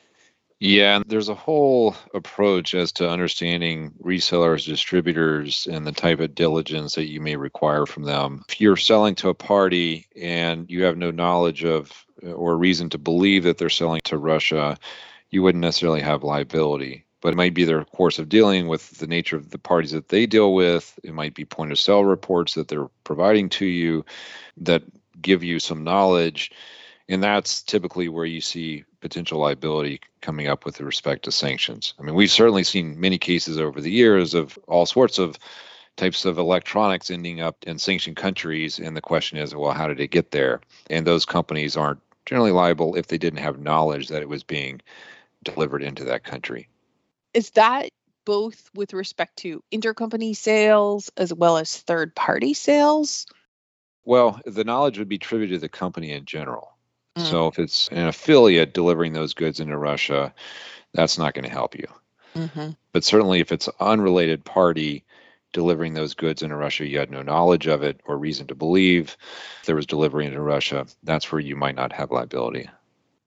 Yeah, 0.59 0.97
and 0.97 1.05
there's 1.07 1.29
a 1.29 1.35
whole 1.35 1.95
approach 2.13 2.75
as 2.75 2.91
to 2.93 3.09
understanding 3.09 3.93
resellers, 4.03 4.65
distributors, 4.65 5.67
and 5.71 5.87
the 5.87 5.93
type 5.93 6.19
of 6.19 6.35
diligence 6.35 6.95
that 6.95 7.09
you 7.09 7.21
may 7.21 7.37
require 7.37 7.85
from 7.85 8.03
them. 8.03 8.43
If 8.49 8.59
you're 8.59 8.75
selling 8.75 9.15
to 9.15 9.29
a 9.29 9.33
party 9.33 10.07
and 10.21 10.69
you 10.69 10.83
have 10.83 10.97
no 10.97 11.11
knowledge 11.11 11.63
of 11.63 12.05
or 12.21 12.57
reason 12.57 12.89
to 12.89 12.97
believe 12.97 13.43
that 13.43 13.57
they're 13.57 13.69
selling 13.69 14.01
to 14.05 14.17
Russia, 14.17 14.77
you 15.29 15.43
wouldn't 15.43 15.61
necessarily 15.61 16.01
have 16.01 16.23
liability. 16.23 17.05
But 17.21 17.33
it 17.33 17.37
might 17.37 17.53
be 17.53 17.65
their 17.65 17.83
course 17.83 18.17
of 18.17 18.29
dealing 18.29 18.67
with 18.67 18.91
the 18.99 19.07
nature 19.07 19.35
of 19.35 19.49
the 19.49 19.57
parties 19.57 19.91
that 19.91 20.09
they 20.09 20.25
deal 20.25 20.53
with. 20.53 20.97
It 21.03 21.13
might 21.13 21.33
be 21.33 21.45
point 21.45 21.71
of 21.71 21.79
sale 21.79 22.05
reports 22.05 22.53
that 22.53 22.69
they're 22.69 22.89
providing 23.03 23.49
to 23.49 23.65
you 23.65 24.05
that 24.57 24.83
give 25.21 25.43
you 25.43 25.59
some 25.59 25.83
knowledge. 25.83 26.51
And 27.09 27.23
that's 27.23 27.61
typically 27.61 28.07
where 28.07 28.25
you 28.25 28.39
see 28.39 28.85
potential 29.01 29.39
liability 29.39 29.99
coming 30.21 30.47
up 30.47 30.63
with 30.63 30.79
respect 30.79 31.23
to 31.23 31.31
sanctions. 31.31 31.93
I 31.99 32.03
mean, 32.03 32.15
we've 32.15 32.31
certainly 32.31 32.63
seen 32.63 32.99
many 32.99 33.17
cases 33.17 33.57
over 33.57 33.81
the 33.81 33.91
years 33.91 34.33
of 34.33 34.57
all 34.67 34.85
sorts 34.85 35.17
of 35.17 35.37
types 35.97 36.23
of 36.23 36.37
electronics 36.37 37.11
ending 37.11 37.41
up 37.41 37.57
in 37.65 37.79
sanctioned 37.79 38.15
countries. 38.15 38.79
And 38.79 38.95
the 38.95 39.01
question 39.01 39.37
is, 39.37 39.53
well, 39.53 39.71
how 39.71 39.87
did 39.87 39.99
it 39.99 40.11
get 40.11 40.31
there? 40.31 40.61
And 40.89 41.05
those 41.05 41.25
companies 41.25 41.75
aren't 41.75 41.99
generally 42.25 42.51
liable 42.51 42.95
if 42.95 43.07
they 43.07 43.17
didn't 43.17 43.39
have 43.39 43.59
knowledge 43.59 44.07
that 44.07 44.21
it 44.21 44.29
was 44.29 44.43
being 44.43 44.81
delivered 45.43 45.83
into 45.83 46.03
that 46.05 46.23
country. 46.23 46.67
Is 47.33 47.51
that 47.51 47.89
both 48.25 48.69
with 48.75 48.93
respect 48.93 49.37
to 49.37 49.63
intercompany 49.71 50.35
sales 50.35 51.09
as 51.17 51.33
well 51.33 51.57
as 51.57 51.77
third 51.77 52.15
party 52.15 52.53
sales? 52.53 53.25
Well, 54.05 54.39
the 54.45 54.63
knowledge 54.63 54.97
would 54.99 55.09
be 55.09 55.15
attributed 55.15 55.55
to 55.55 55.61
the 55.61 55.69
company 55.69 56.11
in 56.11 56.25
general. 56.25 56.77
Mm. 57.17 57.25
So 57.25 57.47
if 57.47 57.59
it's 57.59 57.87
an 57.89 58.07
affiliate 58.07 58.73
delivering 58.73 59.13
those 59.13 59.33
goods 59.33 59.59
into 59.59 59.77
Russia, 59.77 60.33
that's 60.93 61.17
not 61.17 61.33
going 61.33 61.45
to 61.45 61.51
help 61.51 61.75
you. 61.75 61.87
Mm-hmm. 62.35 62.69
But 62.91 63.03
certainly 63.03 63.39
if 63.39 63.51
it's 63.51 63.67
an 63.67 63.73
unrelated 63.79 64.45
party 64.45 65.03
delivering 65.51 65.93
those 65.93 66.13
goods 66.13 66.43
into 66.43 66.55
Russia, 66.55 66.87
you 66.87 66.99
had 66.99 67.11
no 67.11 67.21
knowledge 67.21 67.67
of 67.67 67.81
it 67.83 68.01
or 68.05 68.17
reason 68.17 68.47
to 68.47 68.55
believe 68.55 69.17
there 69.65 69.75
was 69.75 69.85
delivery 69.85 70.25
into 70.25 70.41
Russia, 70.41 70.85
that's 71.03 71.31
where 71.31 71.41
you 71.41 71.55
might 71.55 71.75
not 71.75 71.91
have 71.91 72.11
liability. 72.11 72.69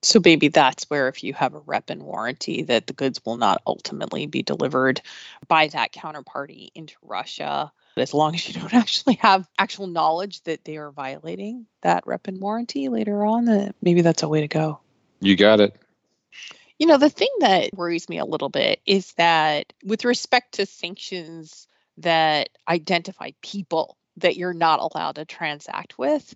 So 0.03 0.21
maybe 0.23 0.49
that's 0.49 0.89
where 0.89 1.07
if 1.07 1.23
you 1.23 1.33
have 1.33 1.53
a 1.53 1.59
rep 1.59 1.89
and 1.89 2.03
warranty 2.03 2.63
that 2.63 2.87
the 2.87 2.93
goods 2.93 3.21
will 3.25 3.37
not 3.37 3.61
ultimately 3.65 4.25
be 4.25 4.43
delivered 4.43 5.01
by 5.47 5.67
that 5.67 5.93
counterparty 5.93 6.71
into 6.75 6.95
Russia, 7.01 7.71
as 7.95 8.13
long 8.13 8.35
as 8.35 8.47
you 8.47 8.59
don't 8.59 8.73
actually 8.73 9.15
have 9.15 9.47
actual 9.57 9.87
knowledge 9.87 10.43
that 10.43 10.65
they 10.65 10.77
are 10.77 10.91
violating 10.91 11.65
that 11.81 12.05
rep 12.05 12.27
and 12.27 12.41
warranty 12.41 12.89
later 12.89 13.25
on, 13.25 13.45
that 13.45 13.75
maybe 13.81 14.01
that's 14.01 14.23
a 14.23 14.27
way 14.27 14.41
to 14.41 14.47
go. 14.47 14.79
You 15.21 15.37
got 15.37 15.61
it. 15.61 15.73
You 16.77 16.87
know, 16.87 16.97
the 16.97 17.09
thing 17.09 17.29
that 17.39 17.73
worries 17.73 18.09
me 18.09 18.17
a 18.17 18.25
little 18.25 18.49
bit 18.49 18.81
is 18.85 19.13
that 19.13 19.71
with 19.85 20.03
respect 20.03 20.55
to 20.55 20.65
sanctions 20.65 21.67
that 21.97 22.49
identify 22.67 23.31
people 23.41 23.97
that 24.17 24.35
you're 24.35 24.53
not 24.53 24.79
allowed 24.79 25.15
to 25.15 25.25
transact 25.25 25.97
with, 25.97 26.35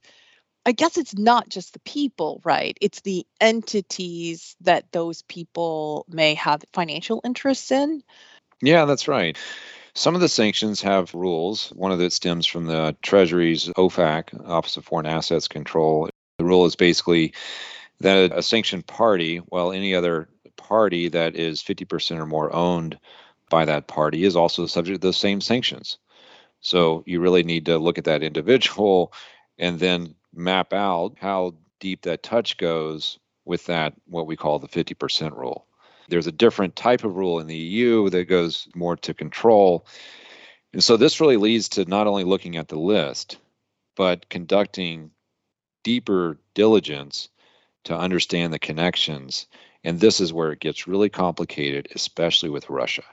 I 0.68 0.74
guess 0.74 0.98
it's 0.98 1.18
not 1.18 1.48
just 1.48 1.72
the 1.72 1.80
people, 1.80 2.42
right? 2.44 2.78
It's 2.82 3.00
the 3.00 3.26
entities 3.40 4.58
that 4.60 4.92
those 4.92 5.22
people 5.22 6.06
may 6.10 6.34
have 6.34 6.62
financial 6.74 7.22
interests 7.24 7.72
in. 7.72 8.04
Yeah, 8.62 8.84
that's 8.84 9.08
right. 9.08 9.38
Some 9.94 10.14
of 10.14 10.20
the 10.20 10.28
sanctions 10.28 10.82
have 10.82 11.14
rules. 11.14 11.70
One 11.70 11.94
of 11.94 12.02
it 12.02 12.12
stems 12.12 12.46
from 12.46 12.66
the 12.66 12.98
Treasury's 13.02 13.70
OFAC, 13.78 14.46
Office 14.46 14.76
of 14.76 14.84
Foreign 14.84 15.06
Assets 15.06 15.48
Control. 15.48 16.10
The 16.38 16.44
rule 16.44 16.66
is 16.66 16.76
basically 16.76 17.34
that 18.02 18.34
a 18.38 18.44
sanctioned 18.44 18.86
party, 18.86 19.38
while 19.38 19.72
any 19.72 19.96
other 19.96 20.28
party 20.58 21.08
that 21.08 21.38
is 21.38 21.64
50% 21.64 22.20
or 22.20 22.26
more 22.26 22.54
owned 22.54 23.00
by 23.50 23.64
that 23.64 23.88
party, 23.88 24.26
is 24.26 24.36
also 24.36 24.66
subject 24.66 25.00
to 25.00 25.08
those 25.08 25.16
same 25.16 25.40
sanctions. 25.40 25.98
So 26.60 27.04
you 27.06 27.22
really 27.22 27.44
need 27.44 27.68
to 27.68 27.78
look 27.78 27.98
at 27.98 28.04
that 28.04 28.22
individual 28.22 29.14
and 29.58 29.80
then 29.80 30.16
map 30.38 30.74
out 30.74 31.16
how 31.20 31.56
deep 31.80 32.04
that 32.04 32.24
touch 32.24 32.58
goes 32.58 33.20
with 33.46 33.66
that, 33.66 33.94
what 34.06 34.28
we 34.28 34.36
call 34.36 34.60
the 34.60 34.68
50% 34.68 35.36
rule. 35.36 35.66
There's 36.10 36.28
a 36.28 36.32
different 36.32 36.76
type 36.76 37.04
of 37.04 37.16
rule 37.16 37.40
in 37.40 37.48
the 37.48 37.56
EU 37.56 38.10
that 38.10 38.26
goes 38.26 38.68
more 38.76 38.96
to 38.98 39.14
control. 39.14 39.86
And 40.74 40.84
so 40.84 40.98
this 40.98 41.20
really 41.20 41.38
leads 41.38 41.70
to 41.70 41.86
not 41.86 42.08
only 42.08 42.24
looking 42.24 42.58
at 42.58 42.68
the 42.68 42.80
list, 42.80 43.38
but 43.96 44.30
conducting 44.30 45.12
deeper 45.84 46.38
diligence 46.54 47.30
to 47.86 47.98
understand 47.98 48.54
the 48.54 48.60
connections. 48.60 49.48
And 49.84 50.00
this 50.00 50.20
is 50.20 50.34
where 50.34 50.52
it 50.52 50.60
gets 50.60 50.88
really 50.88 51.10
complicated, 51.10 51.88
especially 51.96 52.50
with 52.50 52.70
Russia. 52.70 53.04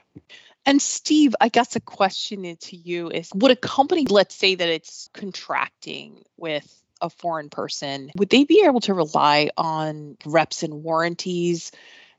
And 0.65 0.81
Steve, 0.81 1.35
I 1.39 1.49
guess 1.49 1.75
a 1.75 1.79
question 1.79 2.55
to 2.55 2.75
you 2.75 3.09
is 3.09 3.31
would 3.35 3.51
a 3.51 3.55
company, 3.55 4.05
let's 4.09 4.35
say 4.35 4.55
that 4.55 4.67
it's 4.67 5.09
contracting 5.13 6.23
with 6.37 6.81
a 7.01 7.09
foreign 7.09 7.49
person, 7.49 8.11
would 8.15 8.29
they 8.29 8.43
be 8.43 8.63
able 8.65 8.81
to 8.81 8.93
rely 8.93 9.49
on 9.57 10.17
reps 10.25 10.63
and 10.63 10.83
warranties 10.83 11.71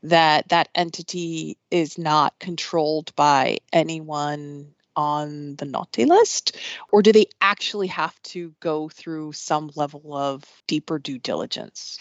that 0.03 0.49
that 0.49 0.69
entity 0.75 1.57
is 1.71 1.99
not 1.99 2.39
controlled 2.39 3.15
by 3.17 3.59
anyone 3.73 4.75
on 4.95 5.57
the 5.57 5.65
naughty 5.65 6.05
list? 6.05 6.57
Or 6.91 7.03
do 7.03 7.13
they 7.13 7.27
actually 7.41 7.89
have 7.89 8.21
to 8.25 8.55
go 8.61 8.89
through 8.89 9.33
some 9.33 9.71
level 9.75 10.17
of 10.17 10.45
deeper 10.67 10.99
due 10.99 11.19
diligence? 11.19 11.99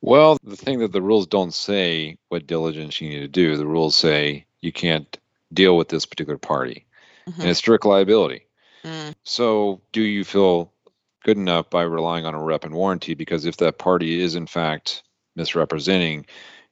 Well, 0.00 0.36
the 0.42 0.56
thing 0.56 0.80
that 0.80 0.92
the 0.92 1.02
rules 1.02 1.26
don't 1.26 1.54
say 1.54 2.18
what 2.28 2.46
diligence 2.46 3.00
you 3.00 3.08
need 3.08 3.20
to 3.20 3.28
do, 3.28 3.56
the 3.56 3.66
rules 3.66 3.96
say 3.96 4.44
you 4.60 4.72
can't 4.72 5.18
deal 5.52 5.76
with 5.76 5.88
this 5.88 6.06
particular 6.06 6.38
party, 6.38 6.86
Mhm. 7.26 7.38
and 7.40 7.50
it's 7.50 7.58
strict 7.58 7.84
liability. 7.84 8.46
Mm. 8.84 9.14
So, 9.24 9.80
do 9.92 10.02
you 10.02 10.24
feel 10.24 10.72
good 11.26 11.36
enough 11.36 11.68
by 11.68 11.82
relying 11.82 12.24
on 12.24 12.34
a 12.34 12.42
rep 12.42 12.64
and 12.64 12.72
warranty? 12.72 13.14
Because 13.14 13.46
if 13.46 13.56
that 13.56 13.78
party 13.78 14.22
is 14.22 14.36
in 14.36 14.46
fact 14.46 15.02
misrepresenting, 15.34 16.24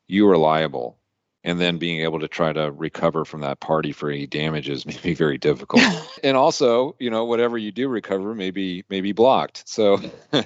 you 0.07 0.29
are 0.29 0.39
liable. 0.39 0.97
And 1.43 1.61
then 1.61 1.77
being 1.77 2.01
able 2.01 2.21
to 2.21 2.29
try 2.29 2.55
to 2.55 2.71
recover 2.73 3.27
from 3.27 3.41
that 3.41 3.61
party 3.61 3.93
for 3.93 4.09
any 4.09 4.27
damages 4.27 4.87
may 4.87 4.97
be 5.03 5.13
very 5.13 5.39
difficult. 5.39 5.83
and 6.25 6.37
also, 6.37 6.95
you 7.01 7.11
know, 7.11 7.25
whatever 7.25 7.59
you 7.59 7.73
do 7.73 7.89
recover 7.89 8.33
may 8.35 8.53
be 8.53 8.85
may 8.89 9.01
be 9.01 9.13
blocked. 9.13 9.69
So, 9.69 10.01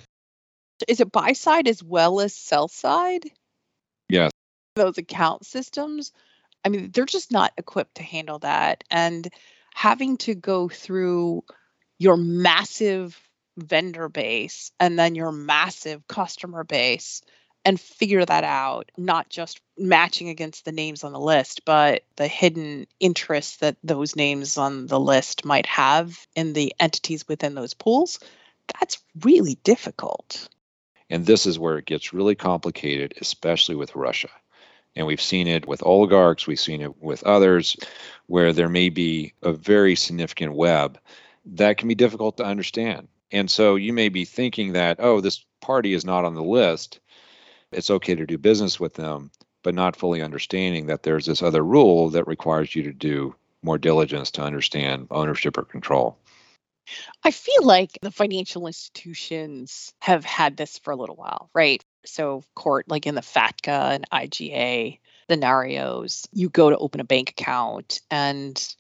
Is 0.89 1.01
it 1.01 1.13
buy 1.13 1.33
side 1.33 1.69
as 1.69 1.83
well 1.83 2.21
as 2.21 2.35
sell 2.35 2.69
side? 2.69 3.25
Yes. 4.09 4.31
Those 4.77 4.97
account 4.97 5.45
systems. 5.45 6.13
I 6.65 6.69
mean, 6.71 6.93
they're 6.93 7.05
just 7.05 7.33
not 7.33 7.53
equipped 7.59 7.97
to 7.97 8.03
handle 8.03 8.39
that. 8.41 8.85
And 8.91 9.29
having 9.75 10.17
to 10.19 10.35
go 10.35 10.69
through 10.69 11.43
your 11.99 12.17
massive 12.17 13.28
vendor 13.59 14.09
base 14.09 14.73
and 14.81 14.99
then 14.99 15.15
your 15.15 15.33
massive 15.33 16.07
customer 16.09 16.65
base 16.65 17.23
and 17.65 17.81
figure 17.81 18.25
that 18.25 18.45
out, 18.45 18.91
not 18.97 19.29
just 19.29 19.61
matching 19.77 20.29
against 20.29 20.65
the 20.65 20.73
names 20.73 21.05
on 21.05 21.13
the 21.13 21.21
list, 21.21 21.65
but 21.65 22.03
the 22.17 22.29
hidden 22.29 22.87
interests 23.01 23.59
that 23.59 23.77
those 23.83 24.17
names 24.17 24.57
on 24.57 24.87
the 24.87 25.01
list 25.01 25.45
might 25.45 25.67
have 25.67 26.27
in 26.35 26.53
the 26.53 26.73
entities 26.81 27.27
within 27.29 27.55
those 27.55 27.75
pools. 27.75 28.21
That's 28.79 28.99
really 29.21 29.59
difficult. 29.65 30.49
And 31.11 31.27
this 31.27 31.47
is 31.47 31.59
where 31.59 31.79
it 31.79 31.87
gets 31.87 32.13
really 32.13 32.35
complicated, 32.35 33.15
especially 33.21 33.75
with 33.75 33.97
Russia. 33.97 34.31
And 34.95 35.07
we've 35.07 35.21
seen 35.21 35.47
it 35.47 35.67
with 35.67 35.83
oligarchs, 35.83 36.47
we've 36.47 36.61
seen 36.61 36.81
it 36.81 37.03
with 37.03 37.23
others, 37.25 37.77
where 38.27 38.53
there 38.53 38.69
may 38.69 38.89
be 38.89 39.33
a 39.43 39.53
very 39.53 39.95
significant 39.95 40.55
web 40.55 40.99
that 41.45 41.79
can 41.79 41.89
be 41.89 41.95
difficult 41.95 42.37
to 42.39 42.45
understand. 42.45 43.09
And 43.31 43.51
so 43.51 43.77
you 43.77 43.93
may 43.93 44.09
be 44.09 44.25
thinking 44.25 44.73
that, 44.73 44.99
oh, 45.01 45.21
this 45.21 45.45
party 45.61 45.93
is 45.93 46.05
not 46.05 46.25
on 46.25 46.35
the 46.35 46.43
list. 46.43 47.01
It's 47.73 47.91
okay 47.91 48.15
to 48.15 48.27
do 48.27 48.39
business 48.39 48.81
with 48.81 48.95
them, 48.95 49.31
but 49.63 49.75
not 49.75 49.97
fully 49.97 50.23
understanding 50.23 50.87
that 50.87 51.03
there's 51.03 51.27
this 51.27 51.43
other 51.43 51.63
rule 51.63 52.11
that 52.11 52.27
requires 52.27 52.75
you 52.75 52.83
to 52.85 52.93
do 52.93 53.35
more 53.63 53.79
diligence 53.79 54.31
to 54.33 54.43
understand 54.43 55.09
ownership 55.11 55.59
or 55.59 55.65
control. 55.65 56.19
I 57.23 57.31
feel 57.33 57.65
like 57.65 57.99
the 58.01 58.11
financial 58.11 58.67
institutions 58.67 59.93
have 60.01 60.25
had 60.25 60.57
this 60.57 60.79
for 60.79 60.93
a 60.93 60.97
little 60.97 61.17
while, 61.17 61.51
right? 61.55 61.85
So, 62.07 62.45
court, 62.55 62.89
like 62.89 63.07
in 63.07 63.15
the 63.15 63.21
FATCA 63.21 63.95
and 63.95 64.07
IGA 64.11 64.99
scenarios, 65.29 66.27
you 66.33 66.49
go 66.49 66.71
to 66.71 66.79
open 66.79 67.01
a 67.01 67.05
bank 67.05 67.31
account 67.31 68.01
and 68.11 68.75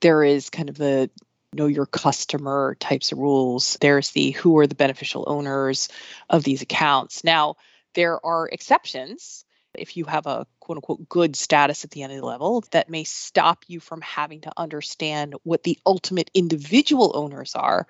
there 0.00 0.24
is 0.24 0.50
kind 0.50 0.68
of 0.68 0.76
the 0.76 1.08
know 1.52 1.66
your 1.66 1.86
customer 1.86 2.76
types 2.80 3.12
of 3.12 3.18
rules. 3.18 3.76
There's 3.80 4.10
the 4.10 4.30
who 4.32 4.58
are 4.58 4.66
the 4.66 4.74
beneficial 4.74 5.24
owners 5.26 5.88
of 6.30 6.44
these 6.44 6.62
accounts. 6.62 7.24
Now, 7.24 7.56
there 7.94 8.24
are 8.24 8.48
exceptions 8.48 9.44
if 9.74 9.96
you 9.96 10.04
have 10.04 10.26
a 10.26 10.46
quote 10.60 10.78
unquote 10.78 11.08
good 11.08 11.36
status 11.36 11.84
at 11.84 11.90
the 11.90 12.02
end 12.02 12.12
of 12.12 12.18
the 12.18 12.26
level 12.26 12.64
that 12.72 12.90
may 12.90 13.04
stop 13.04 13.64
you 13.68 13.80
from 13.80 14.00
having 14.00 14.40
to 14.42 14.52
understand 14.56 15.34
what 15.44 15.62
the 15.62 15.78
ultimate 15.86 16.30
individual 16.34 17.12
owners 17.14 17.54
are. 17.54 17.86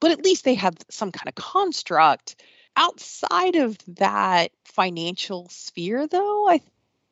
But 0.00 0.12
at 0.12 0.24
least 0.24 0.44
they 0.44 0.54
have 0.54 0.76
some 0.90 1.12
kind 1.12 1.28
of 1.28 1.34
construct. 1.34 2.36
Outside 2.76 3.56
of 3.56 3.76
that 3.96 4.52
financial 4.64 5.48
sphere, 5.48 6.06
though, 6.06 6.48
I 6.48 6.60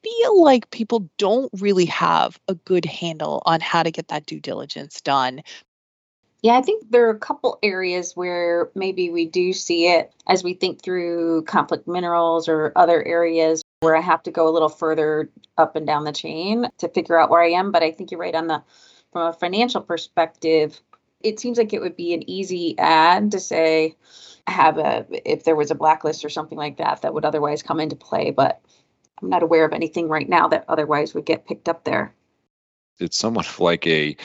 feel 0.05 0.43
like 0.43 0.71
people 0.71 1.11
don't 1.19 1.51
really 1.55 1.87
have 1.87 2.39
a 2.47 2.55
good 2.55 2.85
handle 2.85 3.43
on 3.45 3.61
how 3.61 3.83
to 3.83 3.91
get 3.91 4.09
that 4.09 4.27
due 4.27 4.39
diligence 4.39 5.01
done. 5.01 5.43
Yeah, 6.43 6.59
I 6.59 6.63
think 6.63 6.91
there 6.91 7.07
are 7.07 7.11
a 7.11 7.19
couple 7.19 7.59
areas 7.63 8.15
where 8.15 8.71
maybe 8.75 9.11
we 9.11 9.27
do 9.27 9.53
see 9.53 9.89
it 9.89 10.13
as 10.29 10.45
we 10.45 10.55
think 10.55 10.83
through 10.83 11.43
conflict 11.43 11.89
minerals 11.89 12.49
or 12.49 12.73
other 12.77 13.03
areas 13.03 13.63
where 13.81 13.97
I 13.97 14.01
have 14.01 14.23
to 14.25 14.31
go 14.31 14.49
a 14.49 14.53
little 14.53 14.69
further 14.69 15.31
up 15.59 15.77
and 15.77 15.87
down 15.87 16.05
the 16.05 16.13
chain 16.13 16.69
to 16.79 16.89
figure 16.89 17.19
out 17.19 17.31
where 17.31 17.43
I 17.43 17.51
am. 17.51 17.73
But 17.73 17.83
I 17.83 17.91
think 17.91 18.11
you're 18.11 18.21
right 18.21 18.35
on 18.35 18.47
the 18.47 18.63
from 19.13 19.29
a 19.29 19.33
financial 19.33 19.81
perspective, 19.81 20.79
it 21.23 21.41
seems 21.41 21.59
like 21.59 21.73
it 21.73 21.81
would 21.81 21.97
be 21.97 22.13
an 22.13 22.29
easy 22.29 22.79
ad 22.79 23.33
to 23.33 23.41
say 23.41 23.97
have 24.47 24.79
a 24.79 25.07
if 25.11 25.45
there 25.45 25.57
was 25.57 25.71
a 25.71 25.75
blacklist 25.75 26.25
or 26.25 26.29
something 26.29 26.59
like 26.59 26.77
that 26.77 27.03
that 27.03 27.15
would 27.15 27.25
otherwise 27.25 27.63
come 27.63 27.81
into 27.81 27.97
play. 27.97 28.31
But 28.31 28.61
I'm 29.23 29.31
not 29.31 29.43
aware 29.43 29.65
of 29.65 29.73
anything 29.73 30.09
right 30.09 30.29
now 30.29 30.49
that 30.49 30.67
otherwise 30.69 31.15
would 31.15 31.25
get 31.25 31.47
picked 31.47 31.69
up 31.69 31.85
there. 31.85 32.15
It's 32.99 33.17
somewhat 33.17 33.49
like 33.59 33.87
a 33.87 34.17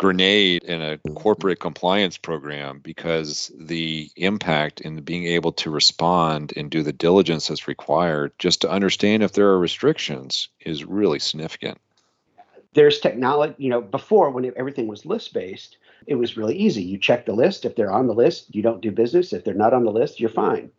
grenade 0.00 0.64
in 0.64 0.80
a 0.80 0.96
corporate 1.12 1.60
compliance 1.60 2.16
program 2.16 2.78
because 2.78 3.52
the 3.54 4.10
impact 4.16 4.80
in 4.80 5.02
being 5.02 5.26
able 5.26 5.52
to 5.52 5.70
respond 5.70 6.54
and 6.56 6.70
do 6.70 6.82
the 6.82 6.90
diligence 6.90 7.48
that's 7.48 7.68
required 7.68 8.32
just 8.38 8.62
to 8.62 8.70
understand 8.70 9.22
if 9.22 9.34
there 9.34 9.48
are 9.48 9.58
restrictions 9.58 10.48
is 10.60 10.86
really 10.86 11.18
significant. 11.18 11.78
There's 12.72 12.98
technology, 12.98 13.54
you 13.58 13.68
know, 13.68 13.82
before 13.82 14.30
when 14.30 14.50
everything 14.56 14.86
was 14.86 15.04
list 15.04 15.34
based, 15.34 15.76
it 16.06 16.14
was 16.14 16.34
really 16.34 16.56
easy. 16.56 16.82
You 16.82 16.96
check 16.96 17.26
the 17.26 17.34
list. 17.34 17.66
If 17.66 17.76
they're 17.76 17.92
on 17.92 18.06
the 18.06 18.14
list, 18.14 18.54
you 18.54 18.62
don't 18.62 18.80
do 18.80 18.90
business. 18.90 19.34
If 19.34 19.44
they're 19.44 19.52
not 19.52 19.74
on 19.74 19.84
the 19.84 19.92
list, 19.92 20.18
you're 20.18 20.30
fine. 20.30 20.70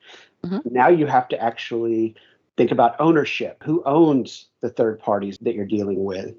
Mm-hmm. 0.43 0.73
Now 0.73 0.87
you 0.87 1.05
have 1.05 1.27
to 1.27 1.39
actually 1.39 2.15
think 2.57 2.71
about 2.71 2.95
ownership. 2.99 3.61
Who 3.63 3.83
owns 3.85 4.47
the 4.61 4.71
third 4.71 4.99
parties 4.99 5.37
that 5.41 5.53
you're 5.53 5.67
dealing 5.67 6.03
with? 6.03 6.33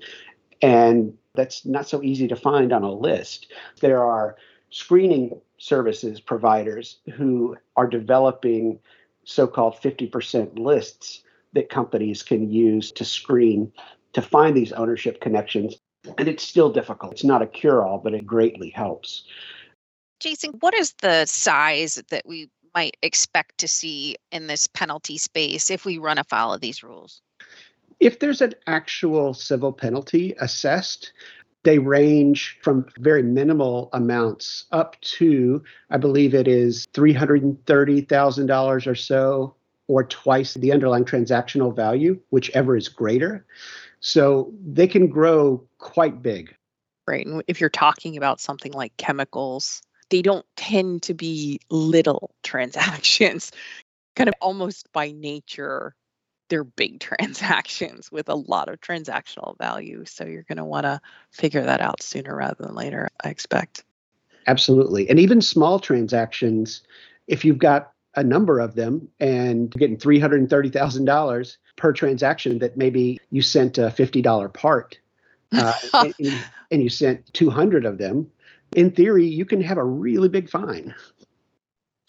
And 0.61 1.16
that's 1.35 1.64
not 1.64 1.88
so 1.88 2.03
easy 2.03 2.29
to 2.29 2.37
find 2.37 2.73
on 2.73 2.83
a 2.83 2.92
list. 2.92 3.53
There 3.81 4.03
are 4.05 4.37
screening 4.71 5.40
services 5.59 6.21
providers 6.21 6.99
who 7.14 7.57
are 7.77 7.87
developing 7.87 8.79
so 9.25 9.47
called 9.47 9.75
50% 9.75 10.59
lists 10.59 11.23
that 11.53 11.68
companies 11.68 12.23
can 12.23 12.51
use 12.51 12.90
to 12.92 13.05
screen 13.05 13.73
to 14.14 14.23
find 14.23 14.57
these 14.57 14.73
ownership 14.73 15.21
connections. 15.21 15.77
And 16.18 16.29
it's 16.29 16.42
still 16.42 16.73
difficult. 16.73 17.12
It's 17.12 17.25
not 17.25 17.42
a 17.42 17.47
cure 17.47 17.87
all, 17.87 17.99
but 17.99 18.14
it 18.14 18.27
greatly 18.27 18.71
helps. 18.71 19.25
Jason, 20.21 20.53
what 20.61 20.75
is 20.75 20.95
the 21.01 21.27
size 21.27 22.03
that 22.11 22.23
we 22.27 22.49
might 22.75 22.97
expect 23.03 23.59
to 23.59 23.68
see 23.68 24.16
in 24.31 24.47
this 24.47 24.66
penalty 24.66 25.18
space 25.18 25.71
if 25.71 25.85
we 25.85 25.99
run 25.99 26.18
afoul 26.18 26.55
of 26.55 26.61
these 26.61 26.83
rules? 26.83 27.21
If 28.02 28.18
there's 28.18 28.40
an 28.40 28.54
actual 28.66 29.32
civil 29.32 29.72
penalty 29.72 30.34
assessed, 30.40 31.12
they 31.62 31.78
range 31.78 32.58
from 32.60 32.84
very 32.98 33.22
minimal 33.22 33.90
amounts 33.92 34.64
up 34.72 35.00
to, 35.02 35.62
I 35.88 35.98
believe 35.98 36.34
it 36.34 36.48
is 36.48 36.88
$330,000 36.94 38.86
or 38.88 38.94
so, 38.96 39.54
or 39.86 40.02
twice 40.02 40.54
the 40.54 40.72
underlying 40.72 41.04
transactional 41.04 41.76
value, 41.76 42.18
whichever 42.30 42.76
is 42.76 42.88
greater. 42.88 43.46
So 44.00 44.52
they 44.66 44.88
can 44.88 45.06
grow 45.06 45.62
quite 45.78 46.22
big. 46.22 46.52
Right. 47.06 47.24
And 47.24 47.44
if 47.46 47.60
you're 47.60 47.70
talking 47.70 48.16
about 48.16 48.40
something 48.40 48.72
like 48.72 48.96
chemicals, 48.96 49.80
they 50.10 50.22
don't 50.22 50.46
tend 50.56 51.04
to 51.04 51.14
be 51.14 51.60
little 51.70 52.34
transactions, 52.42 53.52
kind 54.16 54.26
of 54.26 54.34
almost 54.40 54.92
by 54.92 55.12
nature 55.12 55.94
they're 56.48 56.64
big 56.64 57.00
transactions 57.00 58.11
with 58.11 58.28
a 58.28 58.35
lot 58.35 58.68
of 58.68 58.81
transactional 58.81 59.57
value. 59.59 60.05
So 60.05 60.24
you're 60.24 60.44
going 60.44 60.59
to 60.59 60.64
want 60.64 60.85
to 60.85 61.00
figure 61.31 61.62
that 61.62 61.81
out 61.81 62.02
sooner 62.02 62.35
rather 62.35 62.57
than 62.59 62.74
later, 62.74 63.09
I 63.22 63.28
expect. 63.28 63.85
Absolutely. 64.46 65.09
And 65.09 65.18
even 65.18 65.40
small 65.40 65.78
transactions, 65.78 66.83
if 67.28 67.44
you've 67.44 67.59
got 67.59 67.92
a 68.14 68.22
number 68.22 68.59
of 68.59 68.74
them 68.74 69.09
and 69.20 69.70
getting 69.70 69.96
$330,000 69.96 71.57
per 71.76 71.92
transaction 71.92 72.59
that 72.59 72.76
maybe 72.76 73.18
you 73.31 73.40
sent 73.40 73.78
a 73.78 73.88
$50 73.88 74.52
part 74.52 74.98
uh, 75.52 75.72
and, 76.18 76.44
and 76.70 76.83
you 76.83 76.88
sent 76.88 77.33
200 77.33 77.87
of 77.87 77.98
them, 77.98 78.31
in 78.74 78.90
theory, 78.90 79.26
you 79.26 79.44
can 79.44 79.61
have 79.62 79.78
a 79.78 79.85
really 79.85 80.28
big 80.28 80.48
fine. 80.48 80.94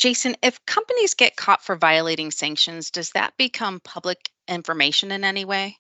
Jason, 0.04 0.36
if 0.44 0.66
companies 0.66 1.14
get 1.14 1.38
caught 1.38 1.64
for 1.64 1.78
violating 1.78 2.30
sanctions, 2.30 2.92
does 2.92 3.12
that 3.12 3.38
become 3.38 3.80
public 3.80 4.30
information 4.50 5.14
in 5.14 5.24
any 5.24 5.46
way? 5.46 5.78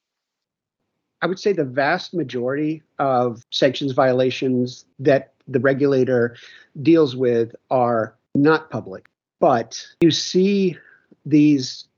I 1.22 1.28
would 1.28 1.40
say 1.40 1.52
the 1.52 1.66
vast 1.66 2.14
majority 2.14 2.84
of 3.00 3.44
sanctions 3.50 3.92
violations 3.92 4.86
that 5.00 5.34
the 5.50 5.60
regulator 5.60 6.38
deals 6.82 7.18
with 7.18 7.54
are 7.70 8.16
not 8.34 8.70
public. 8.70 9.10
But 9.42 9.86
you 10.00 10.10
see 10.10 10.78
these 11.26 11.90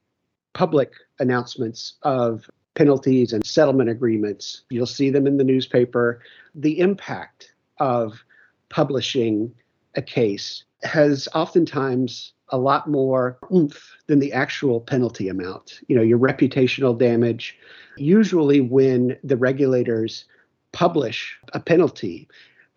public 0.54 0.94
announcements 1.20 1.94
of 2.02 2.50
penalties 2.74 3.34
and 3.34 3.46
settlement 3.46 3.92
agreements. 3.92 4.64
You'll 4.72 4.88
see 4.88 5.12
them 5.12 5.28
in 5.28 5.38
the 5.38 5.44
newspaper. 5.44 6.22
The 6.56 6.80
impact 6.80 7.54
of 7.78 8.24
publishing 8.70 9.54
a 9.94 10.02
case 10.02 10.64
has 10.86 11.28
oftentimes 11.34 12.34
a 12.50 12.58
lot 12.58 12.89
more 12.89 13.38
oomph 13.54 13.95
than 14.08 14.19
the 14.19 14.32
actual 14.32 14.80
penalty 14.80 15.30
amount. 15.30 15.82
You 15.88 15.95
know, 15.95 16.02
your 16.02 16.19
reputational 16.19 16.98
damage. 16.98 17.58
Usually, 17.98 18.62
when 18.62 19.17
the 19.24 19.38
regulators 19.38 20.26
publish 20.71 21.38
a 21.54 21.60
penalty, 21.60 22.28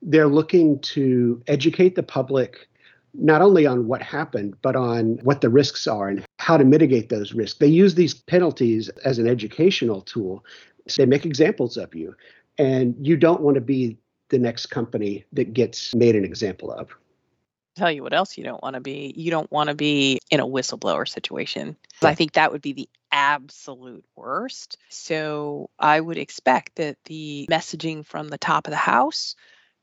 they're 0.01 0.29
looking 0.29 0.79
to 0.81 1.43
educate 1.49 1.97
the 1.97 2.03
public 2.03 2.69
not 3.15 3.43
only 3.43 3.67
on 3.67 3.89
what 3.89 4.03
happened, 4.03 4.55
but 4.63 4.77
on 4.77 5.19
what 5.23 5.41
the 5.41 5.49
risks 5.49 5.87
are 5.87 6.09
and 6.09 6.25
how 6.39 6.57
to 6.57 6.65
mitigate 6.65 7.09
those 7.09 7.33
risks. 7.33 7.59
They 7.59 7.67
use 7.67 7.95
these 7.95 8.15
penalties 8.15 8.89
as 9.05 9.19
an 9.19 9.27
educational 9.27 10.03
tool. 10.03 10.45
So 10.87 11.03
they 11.03 11.07
make 11.07 11.27
examples 11.27 11.77
of 11.77 11.95
you, 11.95 12.15
and 12.59 12.95
you 13.01 13.17
don't 13.17 13.41
want 13.41 13.57
to 13.57 13.61
be 13.61 13.99
the 14.29 14.39
next 14.39 14.67
company 14.67 15.25
that 15.33 15.53
gets 15.53 15.95
made 15.95 16.15
an 16.15 16.25
example 16.25 16.71
of 16.71 16.95
tell 17.79 17.91
you 17.91 18.03
what 18.03 18.13
else 18.13 18.37
you 18.37 18.45
don't 18.45 18.63
want 18.63 18.75
to 18.75 18.81
be. 18.81 19.13
You 19.17 19.31
don't 19.31 19.51
want 19.51 19.69
to 19.69 19.75
be 19.75 20.21
in 20.31 20.41
a 20.41 20.47
whistleblower 20.47 21.09
situation. 21.09 21.77
I 22.03 22.15
think 22.15 22.33
that 22.33 22.53
would 22.53 22.63
be 22.63 22.73
the 22.73 22.89
absolute 23.11 24.05
worst. 24.17 24.77
So 24.89 25.71
I 25.79 26.01
would 26.01 26.19
expect 26.19 26.77
that 26.77 26.97
the 27.05 27.47
messaging 27.51 28.05
from 28.05 28.29
the 28.29 28.39
top 28.39 28.67
of 28.67 28.71
the 28.71 28.77
house 28.77 29.35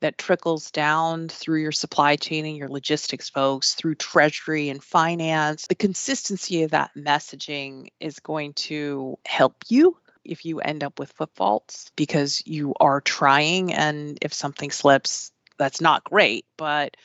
that 0.02 0.18
trickles 0.18 0.72
down 0.72 1.30
through 1.30 1.62
your 1.62 1.72
supply 1.72 2.16
chain 2.16 2.46
and 2.46 2.58
your 2.58 2.70
logistics 2.70 3.30
folks, 3.30 3.74
through 3.74 3.96
treasury 3.96 4.70
and 4.70 4.84
finance, 4.84 5.68
the 5.68 5.76
consistency 5.76 6.64
of 6.64 6.72
that 6.72 6.92
messaging 6.96 7.88
is 8.00 8.20
going 8.20 8.54
to 8.54 9.18
help 9.26 9.56
you 9.68 9.98
if 10.26 10.44
you 10.44 10.60
end 10.60 10.84
up 10.84 11.00
with 11.00 11.12
foot 11.12 11.30
faults 11.36 11.92
because 11.96 12.42
you 12.46 12.74
are 12.80 13.00
trying 13.02 13.74
and 13.74 14.18
if 14.22 14.34
something 14.34 14.72
slips 14.72 15.32
that's 15.58 15.80
not 15.80 16.04
great 16.04 16.46
but 16.58 16.98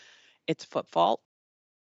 it's 0.50 0.64
foot 0.64 0.88
fault 0.88 1.20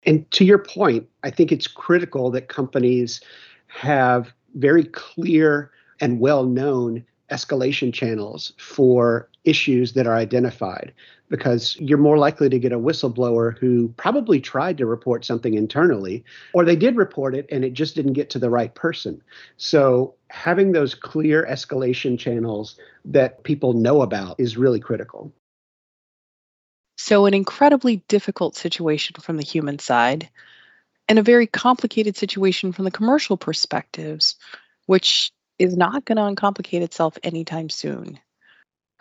and 0.04 0.30
to 0.32 0.45
your 0.45 0.60
point 0.60 1.08
i 1.24 1.30
think 1.30 1.52
it's 1.52 1.67
critical 1.67 2.30
that 2.30 2.47
companies 2.47 3.19
have 3.67 4.32
very 4.56 4.84
clear 4.86 5.71
and 6.00 6.19
well 6.19 6.43
known 6.43 7.04
escalation 7.32 7.93
channels 7.93 8.54
for 8.58 9.30
issues 9.45 9.93
that 9.93 10.06
are 10.06 10.15
identified 10.15 10.93
because 11.30 11.78
you're 11.80 11.97
more 11.97 12.17
likely 12.17 12.50
to 12.50 12.60
get 12.60 12.74
a 12.74 12.78
whistleblower 12.78 13.58
who 13.58 13.88
probably 13.95 14.39
tried 14.39 14.78
to 14.78 14.86
report 14.86 15.24
something 15.24 15.54
internally 15.54 16.24
or 16.54 16.65
they 16.65 16.76
did 16.76 16.97
report 16.97 17.34
it 17.34 17.47
and 17.50 17.63
it 17.63 17.71
just 17.74 17.95
didn't 17.95 18.13
get 18.13 18.30
to 18.30 18.38
the 18.38 18.50
right 18.50 18.76
person. 18.76 19.21
So 19.56 20.13
having 20.30 20.74
those 20.74 20.93
clear 20.93 21.47
escalation 21.50 22.19
channels 22.19 22.78
that 23.06 23.43
people 23.43 23.74
know 23.74 24.02
about 24.02 24.38
is 24.39 24.58
really 24.58 24.82
critical. 24.82 25.32
So, 27.12 27.26
an 27.26 27.34
incredibly 27.34 27.97
difficult 28.08 28.56
situation 28.56 29.17
from 29.19 29.36
the 29.36 29.43
human 29.43 29.80
side, 29.80 30.30
and 31.10 31.19
a 31.19 31.21
very 31.21 31.45
complicated 31.45 32.15
situation 32.15 32.71
from 32.71 32.86
the 32.86 32.89
commercial 32.89 33.36
perspectives, 33.36 34.38
which 34.86 35.34
is 35.60 35.76
not 35.76 36.06
going 36.06 36.15
to 36.15 36.21
uncomplicate 36.21 36.84
itself 36.84 37.17
anytime 37.21 37.67
soon. 37.67 38.17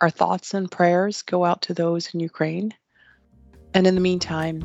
Our 0.01 0.09
thoughts 0.09 0.53
and 0.53 0.69
prayers 0.69 1.21
go 1.21 1.45
out 1.45 1.61
to 1.61 1.73
those 1.73 2.13
in 2.13 2.19
Ukraine. 2.19 2.73
And 3.73 3.87
in 3.87 3.95
the 3.95 4.01
meantime, 4.01 4.59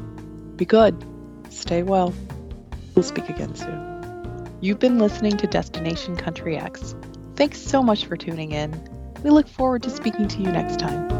be 0.57 0.65
good, 0.65 1.07
stay 1.49 1.85
well. 1.85 2.13
We'll 2.97 3.05
speak 3.05 3.29
again 3.29 3.55
soon. 3.55 4.59
You've 4.61 4.81
been 4.81 4.99
listening 4.99 5.37
to 5.37 5.47
Destination 5.47 6.17
Country 6.17 6.57
X. 6.57 6.97
Thanks 7.37 7.61
so 7.61 7.81
much 7.81 8.07
for 8.07 8.17
tuning 8.17 8.51
in. 8.51 8.73
We 9.23 9.31
look 9.31 9.47
forward 9.47 9.85
to 9.85 9.91
speaking 9.91 10.27
to 10.27 10.39
you 10.41 10.51
next 10.51 10.81
time. 10.81 11.16